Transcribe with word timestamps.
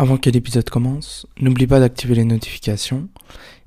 Avant 0.00 0.16
que 0.16 0.30
l'épisode 0.30 0.70
commence, 0.70 1.26
n'oublie 1.38 1.66
pas 1.66 1.78
d'activer 1.78 2.14
les 2.14 2.24
notifications 2.24 3.10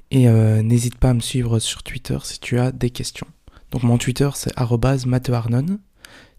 et 0.09 0.27
euh, 0.27 0.63
n'hésite 0.63 0.95
pas 0.95 1.11
à 1.11 1.13
me 1.13 1.19
suivre 1.19 1.59
sur 1.59 1.83
Twitter 1.83 2.17
si 2.23 2.39
tu 2.39 2.57
as 2.59 2.71
des 2.71 2.89
questions. 2.89 3.27
Donc 3.69 3.83
mon 3.83 3.99
Twitter 3.99 4.27
c'est 4.33 4.51
@matteuarnon 5.05 5.77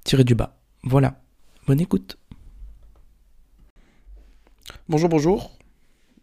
tiré 0.02 0.24
du 0.24 0.34
bas. 0.34 0.58
Voilà. 0.82 1.22
Bonne 1.68 1.80
écoute. 1.80 2.18
Bonjour, 4.88 5.08
bonjour. 5.08 5.56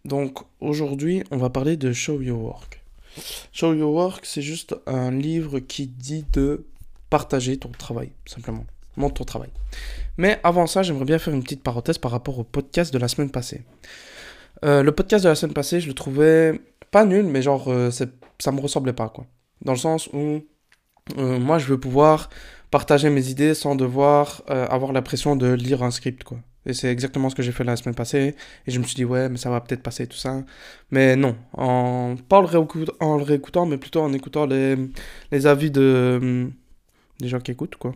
Donc 0.03 0.39
aujourd'hui, 0.59 1.23
on 1.31 1.37
va 1.37 1.49
parler 1.49 1.77
de 1.77 1.93
Show 1.93 2.21
Your 2.21 2.43
Work. 2.43 2.83
Show 3.53 3.73
Your 3.73 3.93
Work, 3.93 4.25
c'est 4.25 4.41
juste 4.41 4.75
un 4.85 5.11
livre 5.11 5.59
qui 5.59 5.87
dit 5.87 6.25
de 6.33 6.65
partager 7.09 7.55
ton 7.55 7.69
travail, 7.69 8.11
simplement. 8.25 8.65
Montre 8.97 9.15
ton 9.15 9.23
travail. 9.23 9.49
Mais 10.17 10.39
avant 10.43 10.67
ça, 10.67 10.83
j'aimerais 10.83 11.05
bien 11.05 11.19
faire 11.19 11.33
une 11.33 11.43
petite 11.43 11.63
parenthèse 11.63 11.97
par 11.97 12.11
rapport 12.11 12.37
au 12.39 12.43
podcast 12.43 12.93
de 12.93 12.99
la 12.99 13.07
semaine 13.07 13.31
passée. 13.31 13.63
Euh, 14.63 14.83
le 14.83 14.91
podcast 14.91 15.23
de 15.23 15.29
la 15.29 15.35
semaine 15.35 15.53
passée, 15.53 15.79
je 15.79 15.87
le 15.87 15.93
trouvais 15.93 16.61
pas 16.91 17.05
nul, 17.05 17.25
mais 17.25 17.41
genre, 17.41 17.69
euh, 17.69 17.89
ça 17.91 18.51
me 18.51 18.59
ressemblait 18.59 18.93
pas, 18.93 19.09
quoi. 19.09 19.25
Dans 19.63 19.73
le 19.73 19.77
sens 19.77 20.07
où 20.13 20.41
euh, 21.17 21.39
moi, 21.39 21.57
je 21.57 21.67
veux 21.67 21.79
pouvoir 21.79 22.29
partager 22.69 23.09
mes 23.09 23.29
idées 23.29 23.53
sans 23.53 23.75
devoir 23.75 24.43
avoir 24.47 24.93
la 24.93 25.01
pression 25.01 25.35
de 25.35 25.51
lire 25.51 25.83
un 25.83 25.91
script, 25.91 26.23
quoi. 26.23 26.37
Et 26.65 26.73
c'est 26.73 26.91
exactement 26.91 27.29
ce 27.29 27.35
que 27.35 27.41
j'ai 27.41 27.51
fait 27.51 27.63
la 27.63 27.75
semaine 27.75 27.95
passée. 27.95 28.35
Et 28.67 28.71
je 28.71 28.79
me 28.79 28.83
suis 28.83 28.95
dit, 28.95 29.05
ouais, 29.05 29.29
mais 29.29 29.37
ça 29.37 29.49
va 29.49 29.61
peut-être 29.61 29.81
passer 29.81 30.05
tout 30.05 30.17
ça. 30.17 30.43
Mais 30.91 31.15
non, 31.15 31.35
en, 31.53 32.15
pas 32.29 32.37
en 32.37 32.41
le, 32.41 33.23
réécoutant, 33.23 33.65
mais 33.65 33.77
plutôt 33.77 34.01
en 34.01 34.13
écoutant 34.13 34.45
les, 34.45 34.75
les 35.31 35.47
avis 35.47 35.71
de, 35.71 36.51
des 37.19 37.27
gens 37.27 37.39
qui 37.39 37.51
écoutent, 37.51 37.77
quoi 37.77 37.93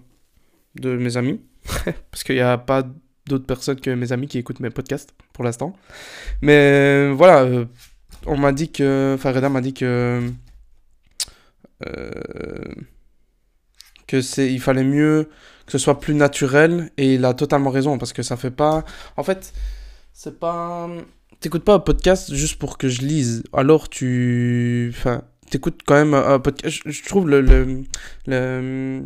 de 0.75 0.95
mes 0.97 1.17
amis, 1.17 1.41
parce 2.11 2.23
qu'il 2.23 2.35
n'y 2.35 2.41
a 2.41 2.57
pas 2.57 2.83
d'autres 3.27 3.45
personnes 3.45 3.79
que 3.79 3.89
mes 3.89 4.11
amis 4.11 4.27
qui 4.27 4.37
écoutent 4.37 4.59
mes 4.59 4.69
podcasts 4.69 5.13
pour 5.33 5.43
l'instant. 5.43 5.73
Mais 6.41 7.11
voilà, 7.11 7.41
euh, 7.41 7.65
on 8.25 8.37
m'a 8.37 8.51
dit 8.51 8.71
que, 8.71 9.17
Reda 9.23 9.49
m'a 9.49 9.61
dit 9.61 9.73
que 9.73 10.29
euh, 11.85 12.11
que 14.07 14.21
c'est, 14.21 14.51
il 14.51 14.61
fallait 14.61 14.83
mieux 14.83 15.29
que 15.65 15.71
ce 15.71 15.77
soit 15.77 15.99
plus 15.99 16.13
naturel 16.13 16.91
et 16.97 17.15
il 17.15 17.25
a 17.25 17.33
totalement 17.33 17.71
raison 17.71 17.97
parce 17.97 18.13
que 18.13 18.21
ça 18.23 18.37
fait 18.37 18.51
pas, 18.51 18.85
en 19.17 19.23
fait, 19.23 19.53
c'est 20.13 20.39
pas, 20.39 20.89
t'écoutes 21.39 21.63
pas 21.63 21.73
un 21.75 21.79
podcast 21.79 22.33
juste 22.33 22.59
pour 22.59 22.77
que 22.77 22.87
je 22.87 23.01
lise. 23.01 23.43
Alors 23.51 23.89
tu, 23.89 24.93
enfin, 24.95 25.23
t'écoutes 25.49 25.81
quand 25.85 25.95
même 25.95 26.13
un 26.13 26.39
podcast. 26.39 26.81
Je, 26.85 27.03
trouve 27.03 27.27
le, 27.27 27.41
le, 27.41 27.83
euh, 28.29 29.01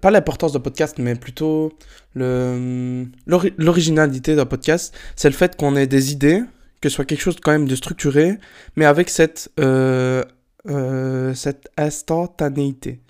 pas 0.00 0.10
l'importance 0.10 0.52
d'un 0.52 0.60
podcast, 0.60 0.96
mais 0.98 1.14
plutôt 1.14 1.72
l'originalité 2.14 4.34
d'un 4.34 4.46
podcast, 4.46 4.96
c'est 5.16 5.28
le 5.28 5.34
fait 5.34 5.56
qu'on 5.56 5.76
ait 5.76 5.86
des 5.86 6.12
idées, 6.12 6.42
que 6.80 6.88
ce 6.88 6.96
soit 6.96 7.04
quelque 7.04 7.20
chose 7.20 7.36
quand 7.42 7.52
même 7.52 7.68
de 7.68 7.76
structuré, 7.76 8.38
mais 8.76 8.84
avec 8.84 9.10
cette, 9.10 9.50
euh, 9.60 10.24
euh, 10.68 11.34
cette 11.34 11.68
instantanéité. 11.76 13.00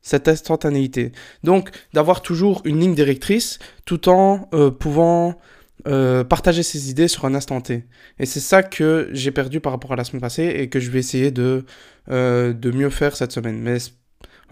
Cette 0.00 0.28
instantanéité. 0.28 1.12
Donc, 1.44 1.70
d'avoir 1.92 2.22
toujours 2.22 2.62
une 2.64 2.80
ligne 2.80 2.94
directrice 2.94 3.58
tout 3.84 4.08
en 4.08 4.48
pouvant 4.78 5.38
partager 5.84 6.62
ses 6.62 6.90
idées 6.90 7.08
sur 7.08 7.24
un 7.24 7.34
instant 7.34 7.60
T. 7.60 7.84
Et 8.18 8.26
c'est 8.26 8.40
ça 8.40 8.62
que 8.62 9.08
j'ai 9.12 9.30
perdu 9.30 9.60
par 9.60 9.72
rapport 9.72 9.92
à 9.92 9.96
la 9.96 10.04
semaine 10.04 10.20
passée 10.20 10.54
et 10.56 10.68
que 10.68 10.80
je 10.80 10.90
vais 10.90 10.98
essayer 10.98 11.30
de, 11.30 11.64
de 12.08 12.70
mieux 12.72 12.90
faire 12.90 13.16
cette 13.16 13.32
semaine. 13.32 13.60
Mais 13.60 13.78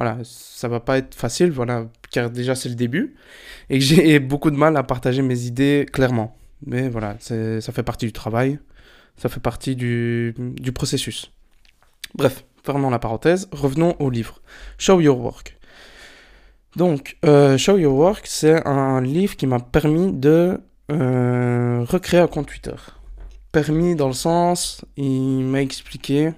voilà, 0.00 0.16
ça 0.24 0.66
va 0.66 0.80
pas 0.80 0.96
être 0.96 1.14
facile, 1.14 1.50
voilà, 1.50 1.86
car 2.10 2.30
déjà 2.30 2.54
c'est 2.54 2.70
le 2.70 2.74
début 2.74 3.16
et 3.68 3.78
que 3.78 3.84
j'ai 3.84 4.18
beaucoup 4.18 4.50
de 4.50 4.56
mal 4.56 4.74
à 4.78 4.82
partager 4.82 5.20
mes 5.20 5.42
idées 5.44 5.84
clairement. 5.92 6.38
Mais 6.64 6.88
voilà, 6.88 7.18
ça 7.20 7.60
fait 7.60 7.82
partie 7.82 8.06
du 8.06 8.12
travail, 8.14 8.58
ça 9.18 9.28
fait 9.28 9.40
partie 9.40 9.76
du, 9.76 10.34
du 10.38 10.72
processus. 10.72 11.32
Bref, 12.14 12.46
fermons 12.64 12.88
la 12.88 12.98
parenthèse, 12.98 13.46
revenons 13.52 13.94
au 13.98 14.08
livre. 14.08 14.40
Show 14.78 15.02
Your 15.02 15.20
Work. 15.20 15.58
Donc, 16.76 17.18
euh, 17.26 17.58
Show 17.58 17.76
Your 17.76 17.94
Work, 17.94 18.26
c'est 18.26 18.66
un 18.66 19.02
livre 19.02 19.36
qui 19.36 19.46
m'a 19.46 19.60
permis 19.60 20.14
de 20.14 20.58
euh, 20.90 21.84
recréer 21.86 22.20
un 22.20 22.26
compte 22.26 22.46
Twitter. 22.46 22.76
Permis 23.52 23.96
dans 23.96 24.08
le 24.08 24.14
sens, 24.14 24.82
il 24.96 25.44
m'a 25.44 25.60
expliqué, 25.60 26.32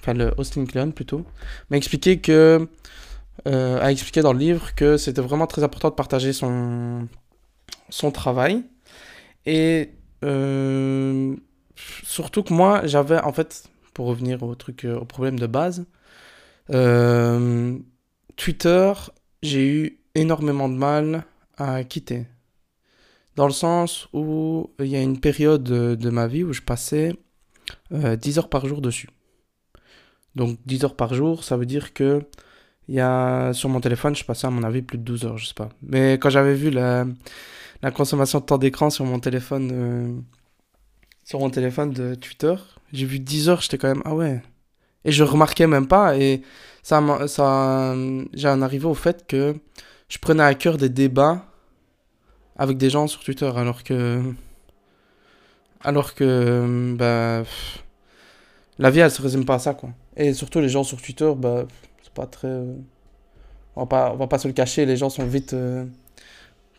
enfin 0.00 0.14
le 0.14 0.32
Austin 0.38 0.64
Kleon 0.64 0.90
plutôt, 0.90 1.26
m'a 1.68 1.76
expliqué 1.76 2.18
que 2.18 2.66
euh, 3.46 3.80
a 3.80 3.90
expliqué 3.90 4.22
dans 4.22 4.32
le 4.32 4.38
livre 4.38 4.74
que 4.74 4.96
c'était 4.96 5.20
vraiment 5.20 5.46
très 5.46 5.62
important 5.62 5.90
de 5.90 5.94
partager 5.94 6.32
son, 6.32 7.08
son 7.90 8.10
travail. 8.10 8.62
Et 9.44 9.90
euh, 10.24 11.36
surtout 12.04 12.42
que 12.42 12.54
moi, 12.54 12.86
j'avais, 12.86 13.18
en 13.20 13.32
fait, 13.32 13.68
pour 13.92 14.06
revenir 14.06 14.42
au 14.42 14.54
truc, 14.54 14.84
euh, 14.84 14.98
au 14.98 15.04
problème 15.04 15.38
de 15.38 15.46
base, 15.46 15.84
Twitter, 18.36 18.92
j'ai 19.42 19.66
eu 19.68 19.98
énormément 20.14 20.68
de 20.68 20.76
mal 20.76 21.24
à 21.58 21.84
quitter. 21.84 22.26
Dans 23.36 23.46
le 23.46 23.52
sens 23.52 24.08
où 24.12 24.70
il 24.78 24.86
y 24.86 24.96
a 24.96 25.02
une 25.02 25.20
période 25.20 25.62
de, 25.62 25.94
de 25.94 26.10
ma 26.10 26.26
vie 26.26 26.44
où 26.44 26.52
je 26.52 26.62
passais 26.62 27.14
10 27.90 28.38
heures 28.38 28.48
par 28.48 28.66
jour 28.66 28.80
dessus. 28.80 29.10
Donc 30.36 30.58
10 30.66 30.84
heures 30.84 30.96
par 30.96 31.14
jour, 31.14 31.44
ça 31.44 31.56
veut 31.56 31.66
dire 31.66 31.92
que 31.92 32.22
il 32.88 32.94
y 32.96 33.00
a, 33.00 33.52
sur 33.52 33.68
mon 33.68 33.80
téléphone, 33.80 34.14
je 34.14 34.24
passais 34.24 34.46
à 34.46 34.50
mon 34.50 34.62
avis 34.62 34.82
plus 34.82 34.98
de 34.98 35.04
12 35.04 35.24
heures, 35.24 35.38
je 35.38 35.46
sais 35.46 35.54
pas. 35.54 35.70
Mais 35.82 36.14
quand 36.14 36.30
j'avais 36.30 36.54
vu 36.54 36.70
la, 36.70 37.06
consommation 37.94 38.40
de 38.40 38.44
temps 38.44 38.58
d'écran 38.58 38.90
sur 38.90 39.04
mon 39.04 39.20
téléphone, 39.20 39.70
euh, 39.72 40.20
sur 41.24 41.40
mon 41.40 41.50
téléphone 41.50 41.92
de 41.92 42.14
Twitter, 42.14 42.54
j'ai 42.92 43.06
vu 43.06 43.18
10 43.18 43.48
heures, 43.48 43.60
j'étais 43.62 43.78
quand 43.78 43.88
même, 43.88 44.02
ah 44.04 44.14
ouais. 44.14 44.42
Et 45.04 45.12
je 45.12 45.22
remarquais 45.24 45.66
même 45.66 45.86
pas, 45.88 46.16
et 46.16 46.42
ça, 46.82 47.02
ça, 47.28 47.94
j'en 48.34 48.62
arrivé 48.62 48.86
au 48.86 48.94
fait 48.94 49.26
que 49.26 49.54
je 50.08 50.18
prenais 50.18 50.42
à 50.42 50.54
cœur 50.54 50.76
des 50.78 50.88
débats 50.88 51.46
avec 52.56 52.78
des 52.78 52.90
gens 52.90 53.06
sur 53.06 53.22
Twitter, 53.24 53.50
alors 53.56 53.82
que, 53.82 54.22
alors 55.82 56.14
que, 56.14 56.94
bah, 56.96 57.42
la 58.78 58.90
vie, 58.90 59.00
elle 59.00 59.10
se 59.10 59.22
résume 59.22 59.44
pas 59.44 59.54
à 59.54 59.58
ça, 59.58 59.74
quoi. 59.74 59.90
Et 60.16 60.32
surtout, 60.34 60.60
les 60.60 60.68
gens 60.68 60.84
sur 60.84 61.00
Twitter, 61.00 61.32
bah, 61.36 61.66
pas 62.14 62.26
très. 62.26 62.48
Euh, 62.48 62.74
on 63.76 63.82
va 63.82 63.86
pas, 63.86 64.12
on 64.12 64.16
va 64.16 64.26
pas 64.26 64.38
se 64.38 64.48
le 64.48 64.54
cacher, 64.54 64.86
les 64.86 64.96
gens 64.96 65.10
sont 65.10 65.26
vite. 65.26 65.52
Euh, 65.52 65.84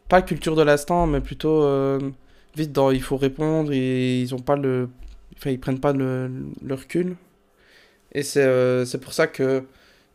pas 0.09 0.21
culture 0.21 0.55
de 0.55 0.63
l'instant, 0.63 1.07
mais 1.07 1.21
plutôt 1.21 1.63
euh, 1.63 1.99
vite 2.55 2.71
dans 2.71 2.91
il 2.91 3.01
faut 3.01 3.17
répondre 3.17 3.71
et 3.73 4.21
ils 4.21 4.33
ont 4.35 4.39
pas 4.39 4.55
le. 4.55 4.89
Enfin, 5.37 5.51
ils 5.51 5.59
prennent 5.59 5.79
pas 5.79 5.93
le, 5.93 6.31
recul. 6.69 7.17
Et 8.13 8.23
c'est 8.23 8.99
pour 9.01 9.13
ça 9.13 9.27
que 9.27 9.65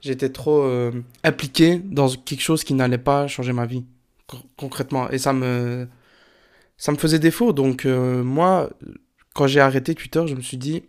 j'étais 0.00 0.30
trop 0.30 0.64
impliqué 1.24 1.78
dans 1.78 2.08
quelque 2.08 2.40
chose 2.40 2.64
qui 2.64 2.74
n'allait 2.74 2.98
pas 2.98 3.26
changer 3.26 3.52
ma 3.52 3.66
vie, 3.66 3.84
concrètement. 4.56 5.10
Et 5.10 5.18
ça 5.18 5.32
me. 5.32 5.88
Ça 6.78 6.92
me 6.92 6.96
faisait 6.96 7.18
défaut. 7.18 7.52
Donc, 7.52 7.84
moi, 7.84 8.70
quand 9.34 9.46
j'ai 9.46 9.60
arrêté 9.60 9.94
Twitter, 9.94 10.26
je 10.26 10.34
me 10.34 10.40
suis 10.40 10.56
dit. 10.56 10.84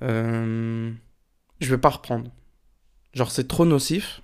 je 0.00 0.90
vais 1.60 1.78
pas 1.78 1.90
reprendre. 1.90 2.30
Genre, 3.14 3.30
c'est 3.30 3.48
trop 3.48 3.64
nocif. 3.66 4.22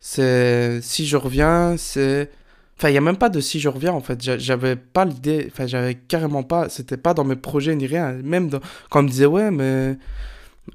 C'est. 0.00 0.80
Si 0.82 1.06
je 1.06 1.16
reviens, 1.16 1.76
c'est. 1.76 2.30
Enfin, 2.76 2.88
il 2.88 2.92
n'y 2.92 2.98
a 2.98 3.02
même 3.02 3.18
pas 3.18 3.28
de 3.28 3.40
si 3.40 3.60
je 3.60 3.68
reviens, 3.68 3.92
en 3.92 4.00
fait. 4.00 4.22
J'avais 4.22 4.76
pas 4.76 5.04
l'idée. 5.04 5.48
Enfin, 5.52 5.66
j'avais 5.66 5.94
carrément 5.94 6.42
pas. 6.42 6.68
C'était 6.68 6.96
pas 6.96 7.14
dans 7.14 7.24
mes 7.24 7.36
projets 7.36 7.74
ni 7.76 7.86
rien. 7.86 8.12
Même 8.12 8.50
quand 8.90 9.00
on 9.00 9.02
me 9.04 9.08
disait, 9.08 9.26
ouais, 9.26 9.50
mais. 9.50 9.98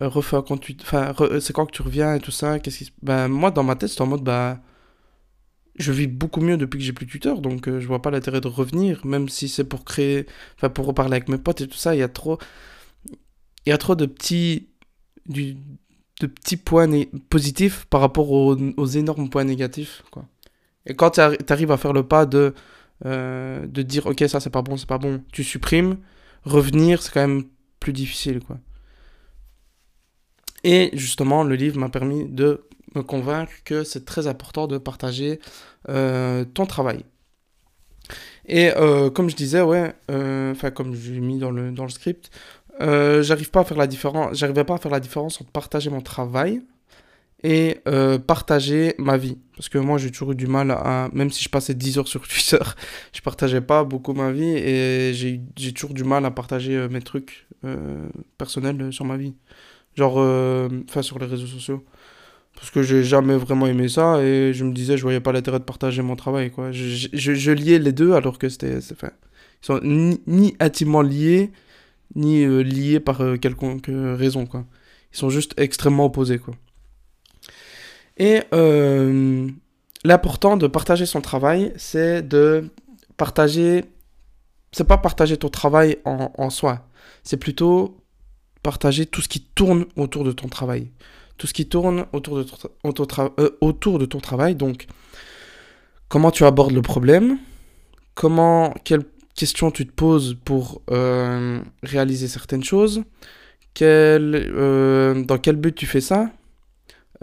Euh, 0.02 0.10
refais 0.10 0.38
un 0.38 0.42
compte. 0.42 0.66
Enfin, 0.82 1.14
c'est 1.40 1.54
quand 1.54 1.66
que 1.66 1.72
tu 1.72 1.82
reviens 1.82 2.16
et 2.16 2.20
tout 2.20 2.32
ça. 2.32 2.60
Qu'est-ce 2.60 2.80
qui. 2.80 2.94
Ben, 3.02 3.28
moi, 3.28 3.52
dans 3.52 3.64
ma 3.64 3.76
tête, 3.76 3.90
c'est 3.90 4.02
en 4.02 4.08
mode, 4.08 4.24
bah. 4.24 4.60
Je 5.78 5.92
vis 5.92 6.08
beaucoup 6.08 6.40
mieux 6.40 6.58
depuis 6.58 6.78
que 6.78 6.86
j'ai 6.86 6.94
plus 6.94 7.06
Twitter, 7.06 7.34
donc 7.42 7.68
euh, 7.68 7.82
je 7.82 7.88
vois 7.88 8.02
pas 8.02 8.10
l'intérêt 8.10 8.40
de 8.40 8.48
revenir, 8.48 9.06
même 9.06 9.28
si 9.28 9.50
c'est 9.50 9.66
pour 9.66 9.84
créer. 9.84 10.26
Enfin, 10.56 10.70
pour 10.70 10.86
reparler 10.86 11.18
avec 11.18 11.28
mes 11.30 11.38
potes 11.38 11.62
et 11.62 11.68
tout 11.68 11.78
ça. 11.78 11.96
Il 11.96 12.00
y 12.00 12.04
a 12.04 12.08
trop. 12.08 12.40
Il 13.66 13.70
y 13.70 13.74
a 13.74 13.78
trop 13.78 13.96
de 13.96 14.06
petits. 14.06 14.70
Du, 15.28 15.58
de 16.22 16.28
petits 16.28 16.58
points 16.58 16.90
positifs 17.30 17.86
par 17.90 18.02
rapport 18.02 18.32
aux, 18.32 18.86
énormes 18.86 19.30
points 19.30 19.44
négatifs. 19.44 20.04
Quoi. 20.12 20.26
Et 20.86 20.94
quand 20.96 21.12
tu 21.12 21.22
arrives 21.22 21.72
à 21.72 21.78
faire 21.78 21.94
le 21.94 22.04
pas 22.04 22.26
de, 22.26 22.54
euh, 23.06 23.66
de 23.68 23.82
dire 23.82 24.06
ok 24.06 24.24
ça 24.28 24.40
c'est 24.40 24.50
pas 24.50 24.62
bon, 24.62 24.78
c'est 24.78 24.88
pas 24.88 24.98
bon, 24.98 25.22
tu 25.32 25.44
supprimes, 25.44 25.98
revenir 26.44 27.02
c'est 27.02 27.12
quand 27.12 27.28
même 27.28 27.44
plus 27.80 27.94
difficile. 27.94 28.40
quoi. 28.40 28.58
Et 30.64 30.92
justement 30.94 31.44
le 31.44 31.56
livre 31.56 31.80
m'a 31.80 31.90
permis 31.90 32.26
de 32.26 32.66
me 32.96 33.04
convaincre 33.04 33.52
que 33.66 33.84
c'est 33.84 34.06
très 34.06 34.28
important 34.28 34.68
de 34.68 34.78
partager 34.78 35.40
euh, 35.90 36.46
ton 36.46 36.66
travail. 36.66 37.04
Et 38.48 38.72
euh, 38.76 39.10
comme 39.10 39.30
je 39.30 39.36
disais, 39.36 39.62
ouais, 39.62 39.96
enfin 40.08 40.70
comme 40.72 40.96
j'ai 40.96 41.20
mis 41.20 41.40
dans 41.40 41.52
le, 41.52 41.72
dans 41.72 41.84
le 41.84 41.90
script, 41.90 42.30
euh, 42.82 43.24
j'arrive 43.24 43.52
pas 43.52 43.62
à 43.62 43.64
faire 43.64 43.78
la 43.78 43.88
différence 43.88 44.38
j'arrivais 44.38 44.64
pas 44.64 44.76
à 44.76 44.78
faire 44.78 44.92
la 44.92 45.00
différence 45.00 45.40
entre 45.42 45.52
partager 45.52 45.90
mon 45.90 46.02
travail 46.02 46.62
et 47.44 47.78
euh, 47.88 48.18
partager 48.18 48.96
ma 48.98 49.18
vie. 49.18 49.38
Parce 49.56 49.70
que 49.70 49.78
moi, 49.78 50.00
j'ai 50.00 50.10
toujours 50.10 50.32
eu 50.32 50.36
du 50.36 50.48
mal 50.48 50.72
à. 50.72 51.10
Même 51.14 51.30
si 51.30 51.44
je 51.44 51.50
passais 51.50 51.76
10 51.76 52.00
heures 52.00 52.08
sur 52.08 52.28
Twitter, 52.28 52.58
je 53.14 53.22
partageais 53.22 53.62
pas 53.62 53.84
beaucoup 53.84 54.14
ma 54.14 54.32
vie 54.32 54.58
et 54.58 55.14
j'ai 55.14 55.74
toujours 55.74 55.94
du 55.94 56.04
mal 56.04 56.26
à 56.26 56.32
partager 56.32 56.76
euh, 56.76 56.90
mes 56.90 57.02
trucs 57.02 57.48
personnels 58.38 58.92
sur 58.92 59.06
ma 59.06 59.18
vie. 59.18 59.36
Genre, 59.96 60.18
enfin, 60.90 61.02
sur 61.02 61.20
les 61.20 61.26
réseaux 61.26 61.46
sociaux. 61.46 61.84
Parce 62.56 62.72
que 62.72 62.82
j'ai 62.84 63.04
jamais 63.04 63.36
vraiment 63.36 63.68
aimé 63.68 63.90
ça 63.90 64.22
et 64.22 64.54
je 64.54 64.64
me 64.64 64.74
disais, 64.74 64.98
je 64.98 65.04
voyais 65.04 65.20
pas 65.20 65.32
l'intérêt 65.32 65.60
de 65.60 65.66
partager 65.66 66.02
mon 66.02 66.16
travail, 66.16 66.52
quoi. 66.52 66.72
Je, 66.72 67.08
je, 67.12 67.34
je 67.34 67.52
liais 67.52 67.80
les 67.80 67.92
deux 67.92 68.14
alors 68.14 68.40
que 68.40 68.50
c'était. 68.50 68.78
Enfin, 68.92 69.12
ils 69.62 69.66
sont 69.66 69.80
ni, 69.84 70.22
ni, 70.26 70.56
intimement 70.60 71.02
liés, 71.02 71.52
ni 72.14 72.46
liés 72.64 73.00
par 73.00 73.22
quelconque 73.42 73.90
raison, 73.90 74.46
quoi. 74.46 74.66
Ils 75.14 75.18
sont 75.18 75.30
juste 75.30 75.54
extrêmement 75.58 76.06
opposés, 76.06 76.40
quoi. 76.40 76.56
Et 78.18 78.42
euh, 78.54 79.50
l'important 80.04 80.58
de 80.58 80.68
partager 80.68 81.06
son 81.06 81.22
travail, 81.22 81.74
c'est 81.78 82.22
de 82.22 82.70
partager. 83.18 83.86
C'est 84.72 84.84
pas 84.84 84.98
partager 84.98 85.38
ton 85.38 85.48
travail 85.48 86.00
en, 86.04 86.50
soi, 86.50 86.86
c'est 87.24 87.38
plutôt 87.38 87.96
partager 88.62 89.06
tout 89.06 89.22
ce 89.22 89.30
qui 89.30 89.40
tourne 89.40 89.86
autour 89.96 90.26
de 90.26 90.34
ton 90.34 90.50
travail. 90.50 90.92
Tout 91.38 91.48
ce 91.48 91.54
qui 91.54 91.66
tourne 91.68 92.06
autour 92.12 92.38
de 92.38 92.44
ton, 92.44 93.32
euh, 93.40 93.52
autour 93.62 94.00
de 94.00 94.06
ton 94.06 94.20
travail. 94.20 94.56
Donc, 94.56 94.88
comment 96.10 96.30
tu 96.30 96.44
abordes 96.44 96.74
le 96.74 96.82
problème, 96.82 97.38
comment, 98.16 98.74
quelles 98.84 99.06
questions 99.36 99.70
tu 99.70 99.86
te 99.86 99.92
poses 99.92 100.38
pour 100.46 100.82
euh, 100.90 101.62
réaliser 101.84 102.28
certaines 102.28 102.64
choses, 102.64 103.04
quel, 103.74 104.34
euh, 104.36 105.24
dans 105.24 105.38
quel 105.38 105.58
but 105.58 105.76
tu 105.76 105.86
fais 105.86 106.02
ça, 106.02 106.32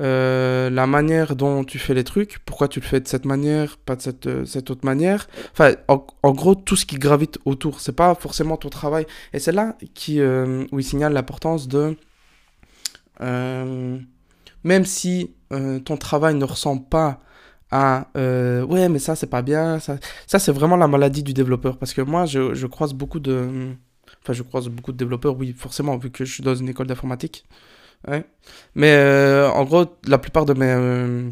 euh, 0.00 0.70
la 0.70 0.86
manière 0.86 1.36
dont 1.36 1.64
tu 1.64 1.78
fais 1.78 1.94
les 1.94 2.04
trucs, 2.04 2.38
pourquoi 2.44 2.68
tu 2.68 2.80
le 2.80 2.84
fais 2.84 3.00
de 3.00 3.08
cette 3.08 3.24
manière, 3.24 3.78
pas 3.78 3.96
de 3.96 4.02
cette, 4.02 4.44
cette 4.44 4.70
autre 4.70 4.84
manière? 4.84 5.28
Enfin, 5.52 5.74
en, 5.88 6.32
gros, 6.32 6.54
tout 6.54 6.76
ce 6.76 6.86
qui 6.86 6.96
gravite 6.96 7.38
autour, 7.44 7.80
c'est 7.80 7.96
pas 7.96 8.14
forcément 8.14 8.56
ton 8.56 8.68
travail. 8.68 9.06
Et 9.32 9.38
c'est 9.38 9.52
là 9.52 9.76
qui, 9.94 10.20
où 10.22 10.78
il 10.78 10.84
signale 10.84 11.12
l'importance 11.12 11.68
de. 11.68 11.96
même 13.20 14.84
si 14.84 15.34
ton 15.84 15.96
travail 15.96 16.34
ne 16.34 16.44
ressemble 16.44 16.84
pas 16.84 17.20
à. 17.72 18.08
ouais, 18.14 18.88
mais 18.88 18.98
ça, 18.98 19.16
c'est 19.16 19.26
pas 19.26 19.42
bien. 19.42 19.78
Ça, 19.80 19.96
ça 20.26 20.38
c'est 20.38 20.52
vraiment 20.52 20.76
la 20.76 20.88
maladie 20.88 21.22
du 21.22 21.32
développeur. 21.34 21.78
Parce 21.78 21.94
que 21.94 22.02
moi, 22.02 22.26
je, 22.26 22.54
je 22.54 22.66
croise 22.66 22.92
beaucoup 22.94 23.20
de. 23.20 23.72
Enfin, 24.22 24.32
je 24.32 24.42
croise 24.42 24.68
beaucoup 24.68 24.92
de 24.92 24.96
développeurs, 24.96 25.36
oui, 25.36 25.52
forcément, 25.52 25.96
vu 25.96 26.10
que 26.10 26.24
je 26.24 26.32
suis 26.32 26.42
dans 26.42 26.54
une 26.54 26.68
école 26.68 26.86
d'informatique. 26.86 27.44
Ouais. 28.08 28.24
Mais 28.74 28.92
euh, 28.92 29.50
en 29.50 29.64
gros, 29.64 29.86
la 30.06 30.18
plupart 30.18 30.44
de 30.44 30.54
mes, 30.54 30.66
euh, 30.66 31.30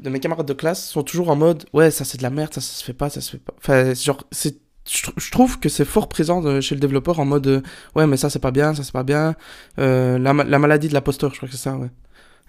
de 0.00 0.10
mes 0.10 0.20
camarades 0.20 0.46
de 0.46 0.52
classe 0.54 0.88
sont 0.88 1.02
toujours 1.02 1.30
en 1.30 1.36
mode 1.36 1.64
Ouais, 1.72 1.90
ça 1.90 2.04
c'est 2.04 2.18
de 2.18 2.22
la 2.22 2.30
merde, 2.30 2.52
ça, 2.54 2.60
ça 2.60 2.78
se 2.78 2.84
fait 2.84 2.94
pas, 2.94 3.10
ça 3.10 3.20
se 3.20 3.32
fait 3.32 3.38
pas. 3.38 3.54
Enfin, 3.58 3.94
genre, 3.94 4.24
c'est 4.30 4.58
je 4.86 5.30
trouve 5.30 5.58
que 5.60 5.70
c'est 5.70 5.86
fort 5.86 6.10
présent 6.10 6.60
chez 6.60 6.74
le 6.74 6.80
développeur 6.80 7.18
en 7.18 7.24
mode 7.24 7.62
ouais 7.94 8.06
mais 8.06 8.18
ça 8.18 8.28
c'est 8.28 8.38
pas 8.38 8.50
bien 8.50 8.74
ça 8.74 8.82
c'est 8.82 8.92
pas 8.92 9.02
bien 9.02 9.34
euh, 9.78 10.18
la, 10.18 10.34
la, 10.34 10.58
maladie 10.58 10.88
de 10.88 10.92
l'imposteur 10.92 11.30
je 11.30 11.38
crois 11.38 11.48
que 11.48 11.54
c'est 11.54 11.62
ça 11.62 11.76
ouais 11.78 11.88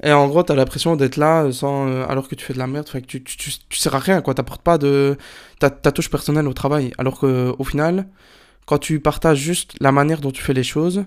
et 0.03 0.11
en 0.11 0.27
gros 0.27 0.43
t'as 0.43 0.55
l'impression 0.55 0.95
d'être 0.95 1.17
là 1.17 1.51
sans 1.51 1.87
alors 2.03 2.27
que 2.27 2.35
tu 2.35 2.45
fais 2.45 2.53
de 2.53 2.59
la 2.59 2.67
merde. 2.67 2.87
Que 2.89 2.97
tu, 2.99 3.23
tu, 3.23 3.37
tu, 3.69 3.79
sers 3.79 3.95
à 3.95 3.99
rien 3.99 4.21
quoi. 4.21 4.33
T'apportes 4.33 4.61
pas 4.61 4.77
de 4.77 5.17
ta, 5.59 5.69
touche 5.69 6.09
personnelle 6.09 6.47
au 6.47 6.53
travail. 6.53 6.91
Alors 6.97 7.19
que 7.19 7.53
au 7.57 7.63
final 7.63 8.07
quand 8.65 8.77
tu 8.79 8.99
partages 8.99 9.39
juste 9.39 9.75
la 9.79 9.91
manière 9.91 10.21
dont 10.21 10.31
tu 10.31 10.41
fais 10.41 10.53
les 10.53 10.63
choses 10.63 11.05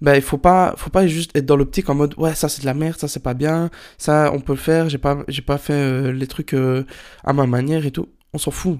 ben 0.00 0.16
il 0.16 0.22
faut 0.22 0.38
pas 0.38 0.74
faut 0.76 0.90
pas 0.90 1.06
juste 1.06 1.34
être 1.36 1.46
dans 1.46 1.56
l'optique 1.56 1.88
en 1.88 1.94
mode 1.94 2.14
ouais 2.18 2.34
ça 2.34 2.48
c'est 2.48 2.60
de 2.62 2.66
la 2.66 2.74
merde 2.74 2.98
ça 2.98 3.06
c'est 3.06 3.22
pas 3.22 3.34
bien 3.34 3.70
ça 3.98 4.32
on 4.34 4.40
peut 4.40 4.52
le 4.52 4.58
faire 4.58 4.88
j'ai 4.88 4.98
pas 4.98 5.24
pas 5.46 5.58
fait 5.58 5.72
euh, 5.74 6.12
les 6.12 6.26
trucs 6.26 6.54
euh, 6.54 6.84
à 7.24 7.32
ma 7.32 7.46
manière 7.46 7.86
et 7.86 7.92
tout. 7.92 8.08
On 8.32 8.38
s'en 8.38 8.50
fout. 8.50 8.78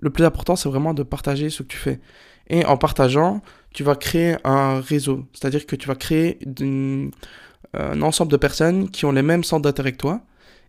Le 0.00 0.10
plus 0.10 0.24
important 0.24 0.56
c'est 0.56 0.68
vraiment 0.68 0.92
de 0.92 1.02
partager 1.02 1.48
ce 1.48 1.62
que 1.62 1.68
tu 1.68 1.76
fais. 1.78 2.00
Et 2.48 2.64
en 2.66 2.76
partageant 2.76 3.40
tu 3.72 3.82
vas 3.84 3.94
créer 3.96 4.36
un 4.44 4.80
réseau. 4.80 5.26
C'est 5.32 5.46
à 5.46 5.50
dire 5.50 5.66
que 5.66 5.76
tu 5.76 5.88
vas 5.88 5.94
créer 5.94 6.38
un 7.78 8.02
ensemble 8.02 8.30
de 8.30 8.36
personnes 8.36 8.90
qui 8.90 9.04
ont 9.04 9.12
les 9.12 9.22
mêmes 9.22 9.44
centres 9.44 9.62
d'intérêt 9.62 9.92
que 9.92 9.98
toi 9.98 10.20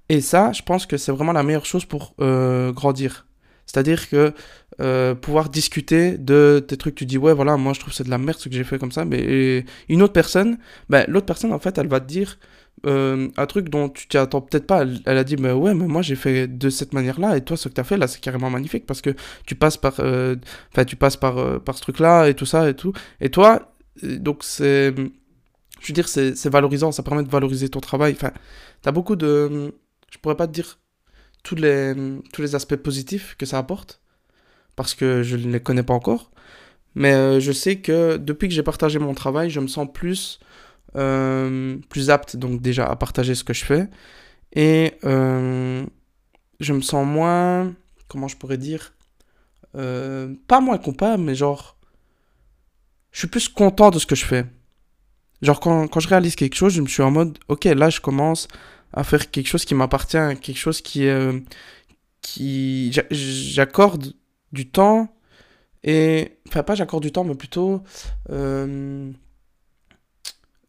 et 0.10 0.22
ça 0.22 0.52
je 0.54 0.62
pense 0.62 0.86
que 0.86 0.98
c'est 0.98 1.12
vraiment 1.12 1.34
la 1.34 1.44
meilleure 1.44 1.66
chose 1.66 1.86
pour 1.86 2.14
euh, 2.22 2.72
grandir 2.72 3.26
c'est-à-dire 3.66 4.10
que 4.10 4.34
euh, 4.82 5.16
pouvoir 5.16 5.50
discuter 5.50 6.18
de 6.18 6.64
tes 6.66 6.78
trucs, 6.78 6.96
tu 6.96 7.06
dis 7.06 7.18
ouais 7.18 7.34
voilà 7.34 7.58
moi 7.58 7.74
je 7.74 7.80
trouve 7.80 7.94
c'est 7.94 8.04
de 8.04 8.10
la 8.10 8.18
merde 8.18 8.38
ce 8.38 8.50
que 8.50 8.56
j'ai 8.56 8.64
fait 8.64 8.78
comme 8.78 8.92
ça, 8.92 9.06
mais 9.06 9.66
une 9.90 10.02
autre 10.02 10.14
personne, 10.14 10.58
ben, 10.90 11.06
l'autre 11.08 11.26
personne 11.26 11.52
en 11.52 11.60
fait 11.60 11.78
elle 11.78 11.88
va 11.88 12.00
te 12.00 12.08
dire 12.08 12.38
euh, 12.86 13.30
un 13.38 13.46
truc 13.46 13.70
dont 13.70 13.90
tu 13.90 14.08
t'y 14.08 14.18
attends 14.18 14.42
peut-être 14.42 14.68
pas. 14.68 14.86
Elle, 15.06 15.18
a 15.18 15.24
dit 15.24 15.38
mais 15.38 15.52
ouais 15.52 15.74
mais 15.74 15.88
moi 15.88 16.02
j'ai 16.02 16.16
fait 16.16 16.48
de 16.48 16.70
cette 16.70 16.94
manière-là 16.94 17.38
et 17.38 17.42
toi 17.42 17.58
ce 17.58 17.70
que 17.70 17.74
tu 17.74 17.82
as 17.82 17.84
fait 17.84 17.98
là 17.98 18.08
c'est 18.08 18.20
carrément 18.20 18.50
magnifique 18.50 18.86
parce 18.86 19.02
que 19.02 19.16
tu 19.46 19.56
passes 19.56 19.78
par, 19.78 19.96
euh, 20.00 20.36
enfin 20.72 20.86
tu 20.86 20.96
passes 20.96 21.18
par 21.18 21.62
par 21.62 21.76
ce 21.76 21.82
truc-là 21.82 22.28
et 22.28 22.34
tout 22.34 22.46
ça 22.46 22.70
et 22.70 22.76
tout. 22.76 22.94
Et 23.22 23.30
toi 23.30 23.72
donc 24.04 24.44
c'est, 24.44 24.94
je 25.80 25.88
veux 25.88 25.94
dire 25.94 26.08
c'est 26.08 26.50
valorisant, 26.50 26.92
ça 26.92 27.04
permet 27.04 27.24
de 27.24 27.30
valoriser 27.30 27.70
ton 27.70 27.80
travail. 27.80 28.14
Enfin 28.14 28.32
t'as 28.82 28.92
beaucoup 28.92 29.16
de, 29.16 29.74
je 30.12 30.18
pourrais 30.18 30.38
pas 30.38 30.48
te 30.48 30.54
dire 30.54 30.80
tous 31.44 31.56
les, 31.56 31.94
tous 32.34 32.42
les 32.42 32.56
aspects 32.56 32.76
positifs 32.76 33.36
que 33.38 33.46
ça 33.46 33.58
apporte, 33.60 34.02
parce 34.76 34.96
que 34.96 35.24
je 35.24 35.38
ne 35.38 35.52
les 35.52 35.60
connais 35.62 35.84
pas 35.84 35.94
encore. 35.94 36.32
Mais 36.96 37.14
euh, 37.14 37.40
je 37.40 37.52
sais 37.52 37.78
que 37.78 38.18
depuis 38.18 38.48
que 38.48 38.54
j'ai 38.54 38.64
partagé 38.64 39.00
mon 39.00 39.14
travail, 39.14 39.50
je 39.50 39.60
me 39.60 39.68
sens 39.68 39.88
plus, 39.94 40.40
euh, 40.96 41.78
plus 41.90 42.10
apte, 42.10 42.38
donc 42.38 42.62
déjà, 42.62 42.86
à 42.86 42.96
partager 42.96 43.36
ce 43.36 43.44
que 43.44 43.54
je 43.54 43.66
fais. 43.66 43.90
Et 44.54 44.94
euh, 45.04 45.86
je 46.62 46.74
me 46.74 46.82
sens 46.82 47.06
moins, 47.06 47.76
comment 48.08 48.28
je 48.28 48.38
pourrais 48.38 48.58
dire, 48.58 48.94
pas 49.74 50.62
moins 50.62 50.78
coupable, 50.78 51.22
mais 51.22 51.36
genre, 51.36 51.78
je 53.12 53.20
suis 53.20 53.28
plus 53.28 53.50
content 53.50 53.92
de 53.92 54.00
ce 54.00 54.06
que 54.06 54.16
je 54.16 54.26
fais. 54.26 54.46
Genre, 55.42 55.60
quand, 55.60 55.88
quand 55.88 56.00
je 56.00 56.08
réalise 56.08 56.36
quelque 56.36 56.56
chose, 56.56 56.74
je 56.74 56.82
me 56.82 56.88
suis 56.88 57.04
en 57.04 57.12
mode, 57.12 57.38
ok, 57.50 57.66
là, 57.66 57.90
je 57.90 58.00
commence 58.00 58.48
à 58.96 59.04
faire 59.04 59.30
quelque 59.30 59.48
chose 59.48 59.66
qui 59.66 59.76
m'appartient, 59.76 60.18
quelque 60.42 60.58
chose 60.58 60.82
qui, 60.82 61.08
euh, 61.08 61.40
qui 62.22 62.92
j'accorde 63.12 64.14
du 64.52 64.70
temps 64.70 65.10
et 65.84 66.38
enfin 66.48 66.64
pas 66.64 66.74
j'accorde 66.74 67.04
du 67.04 67.12
temps 67.12 67.24
mais 67.26 67.36
plutôt 67.36 67.84
euh, 68.32 69.12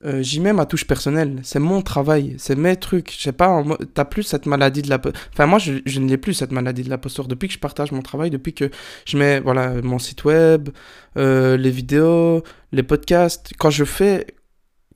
euh, 0.04 0.22
j'y 0.22 0.40
mets 0.40 0.52
ma 0.52 0.66
touche 0.66 0.86
personnelle. 0.86 1.40
C'est 1.42 1.60
mon 1.60 1.80
travail 1.82 2.34
c'est 2.38 2.56
mes 2.56 2.76
trucs. 2.76 3.12
Je 3.16 3.22
sais 3.22 3.32
pas 3.32 3.62
t'as 3.94 4.04
plus 4.04 4.24
cette 4.24 4.46
maladie 4.46 4.82
de 4.82 4.90
la 4.90 5.00
enfin 5.32 5.46
moi 5.46 5.58
je, 5.58 5.74
je 5.86 6.00
ne 6.00 6.08
l'ai 6.08 6.18
plus 6.18 6.34
cette 6.34 6.52
maladie 6.52 6.82
de 6.82 6.90
la 6.90 6.98
posture 6.98 7.28
depuis 7.28 7.46
que 7.46 7.54
je 7.54 7.60
partage 7.60 7.92
mon 7.92 8.02
travail 8.02 8.30
depuis 8.30 8.52
que 8.52 8.70
je 9.06 9.16
mets 9.16 9.40
voilà 9.40 9.80
mon 9.82 9.98
site 9.98 10.24
web 10.24 10.70
les 11.14 11.70
vidéos 11.70 12.42
les 12.72 12.82
podcasts. 12.82 13.52
Quand 13.56 13.70
je 13.70 13.84
fais 13.84 14.26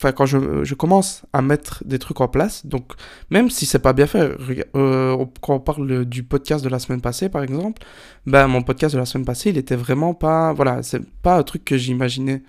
enfin 0.00 0.12
quand 0.12 0.24
je, 0.24 0.64
je, 0.64 0.74
commence 0.74 1.22
à 1.34 1.42
mettre 1.42 1.84
des 1.84 1.98
trucs 1.98 2.22
en 2.22 2.28
place, 2.28 2.64
donc 2.64 2.92
même 3.28 3.50
si 3.50 3.66
c'est 3.66 3.78
pas 3.78 3.92
bien 3.92 4.06
fait, 4.06 4.34
euh, 4.74 5.26
quand 5.42 5.56
on 5.56 5.60
parle 5.60 6.06
du 6.06 6.22
podcast 6.22 6.64
de 6.64 6.70
la 6.70 6.78
semaine 6.78 7.02
passée 7.02 7.28
par 7.28 7.42
exemple, 7.42 7.82
ben 8.24 8.46
mon 8.46 8.62
podcast 8.62 8.94
de 8.94 8.98
la 8.98 9.04
semaine 9.04 9.26
passée 9.26 9.50
il 9.50 9.58
était 9.58 9.76
vraiment 9.76 10.14
pas, 10.14 10.54
voilà, 10.54 10.82
c'est 10.82 11.06
pas 11.22 11.36
un 11.36 11.42
truc 11.42 11.66
que 11.66 11.76
j'imaginais, 11.76 12.42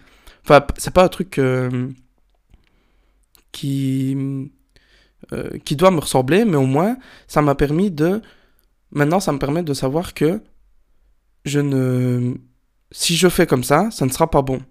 enfin 0.45 0.65
c'est 0.77 0.93
pas 0.93 1.03
un 1.03 1.09
truc 1.09 1.39
euh, 1.39 1.89
qui 3.51 4.49
euh, 5.33 5.49
qui 5.65 5.75
doit 5.75 5.91
me 5.91 5.99
ressembler, 5.99 6.45
mais 6.45 6.57
au 6.57 6.65
moins 6.65 6.97
ça 7.27 7.41
m'a 7.41 7.55
permis 7.55 7.91
de, 7.91 8.21
maintenant 8.91 9.19
ça 9.19 9.33
me 9.33 9.39
permet 9.39 9.63
de 9.63 9.73
savoir 9.73 10.13
que 10.13 10.41
je 11.43 11.59
ne, 11.59 12.35
si 12.91 13.17
je 13.17 13.27
fais 13.27 13.45
comme 13.45 13.65
ça, 13.65 13.89
ça 13.91 14.05
ne 14.05 14.11
sera 14.11 14.29
pas 14.29 14.41
bon. 14.41 14.61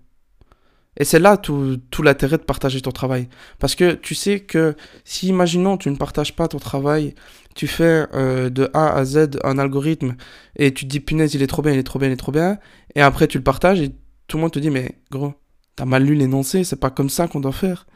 Et 0.97 1.05
c'est 1.05 1.19
là 1.19 1.37
tout, 1.37 1.79
tout 1.91 2.03
l'intérêt 2.03 2.37
de 2.37 2.43
partager 2.43 2.81
ton 2.81 2.91
travail. 2.91 3.29
Parce 3.59 3.75
que 3.75 3.95
tu 3.95 4.15
sais 4.15 4.41
que 4.41 4.75
si, 5.05 5.29
imaginons, 5.29 5.77
tu 5.77 5.91
ne 5.91 5.97
partages 5.97 6.35
pas 6.35 6.49
ton 6.49 6.59
travail, 6.59 7.15
tu 7.55 7.67
fais 7.67 8.07
euh, 8.15 8.51
de 8.51 8.71
A 8.75 8.95
à 8.95 9.05
Z 9.05 9.39
un 9.45 9.59
algorithme 9.59 10.17
et 10.57 10.75
tu 10.75 10.85
te 10.85 10.91
dis 10.91 11.01
punaise, 11.01 11.35
il 11.35 11.43
est 11.43 11.47
trop 11.47 11.63
bien, 11.63 11.73
il 11.73 11.79
est 11.79 11.85
trop 11.85 11.99
bien, 11.99 12.09
il 12.09 12.13
est 12.13 12.17
trop 12.17 12.33
bien, 12.33 12.59
et 12.95 13.01
après 13.03 13.29
tu 13.29 13.39
le 13.39 13.45
partages 13.45 13.81
et 13.81 13.91
tout 14.27 14.37
le 14.37 14.43
monde 14.43 14.53
te 14.53 14.59
dit 14.59 14.71
mais 14.71 14.97
gros, 15.11 15.35
t'as 15.77 15.85
mal 15.85 16.05
lu 16.05 16.15
l'énoncé, 16.15 16.65
c'est 16.65 16.77
pas 16.81 16.91
comme 16.91 17.11
ça 17.11 17.29
qu'on 17.29 17.41
doit 17.41 17.53
faire. 17.53 17.87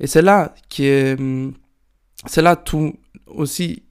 Et 0.00 0.06
c'est 0.06 0.22
là 0.22 0.54
qui 0.68 0.86
est. 0.86 1.18
Hum, 1.18 1.54
c'est 2.26 2.42
là 2.42 2.56
tout 2.56 2.94
aussi 3.26 3.84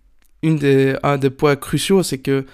une 0.43 0.57
des, 0.57 0.95
un 1.03 1.17
des 1.17 1.29
points 1.29 1.55
cruciaux, 1.55 2.03
c'est 2.03 2.19
que 2.19 2.45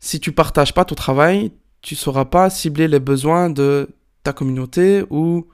si 0.00 0.20
tu 0.20 0.32
partages 0.32 0.74
pas 0.74 0.84
ton 0.84 0.94
travail, 0.94 1.52
tu 1.82 1.94
sauras 1.94 2.24
pas 2.24 2.50
cibler 2.50 2.88
les 2.88 3.00
besoins 3.00 3.50
de 3.50 3.88
ta 4.22 4.32
communauté 4.32 5.04
ou 5.10 5.46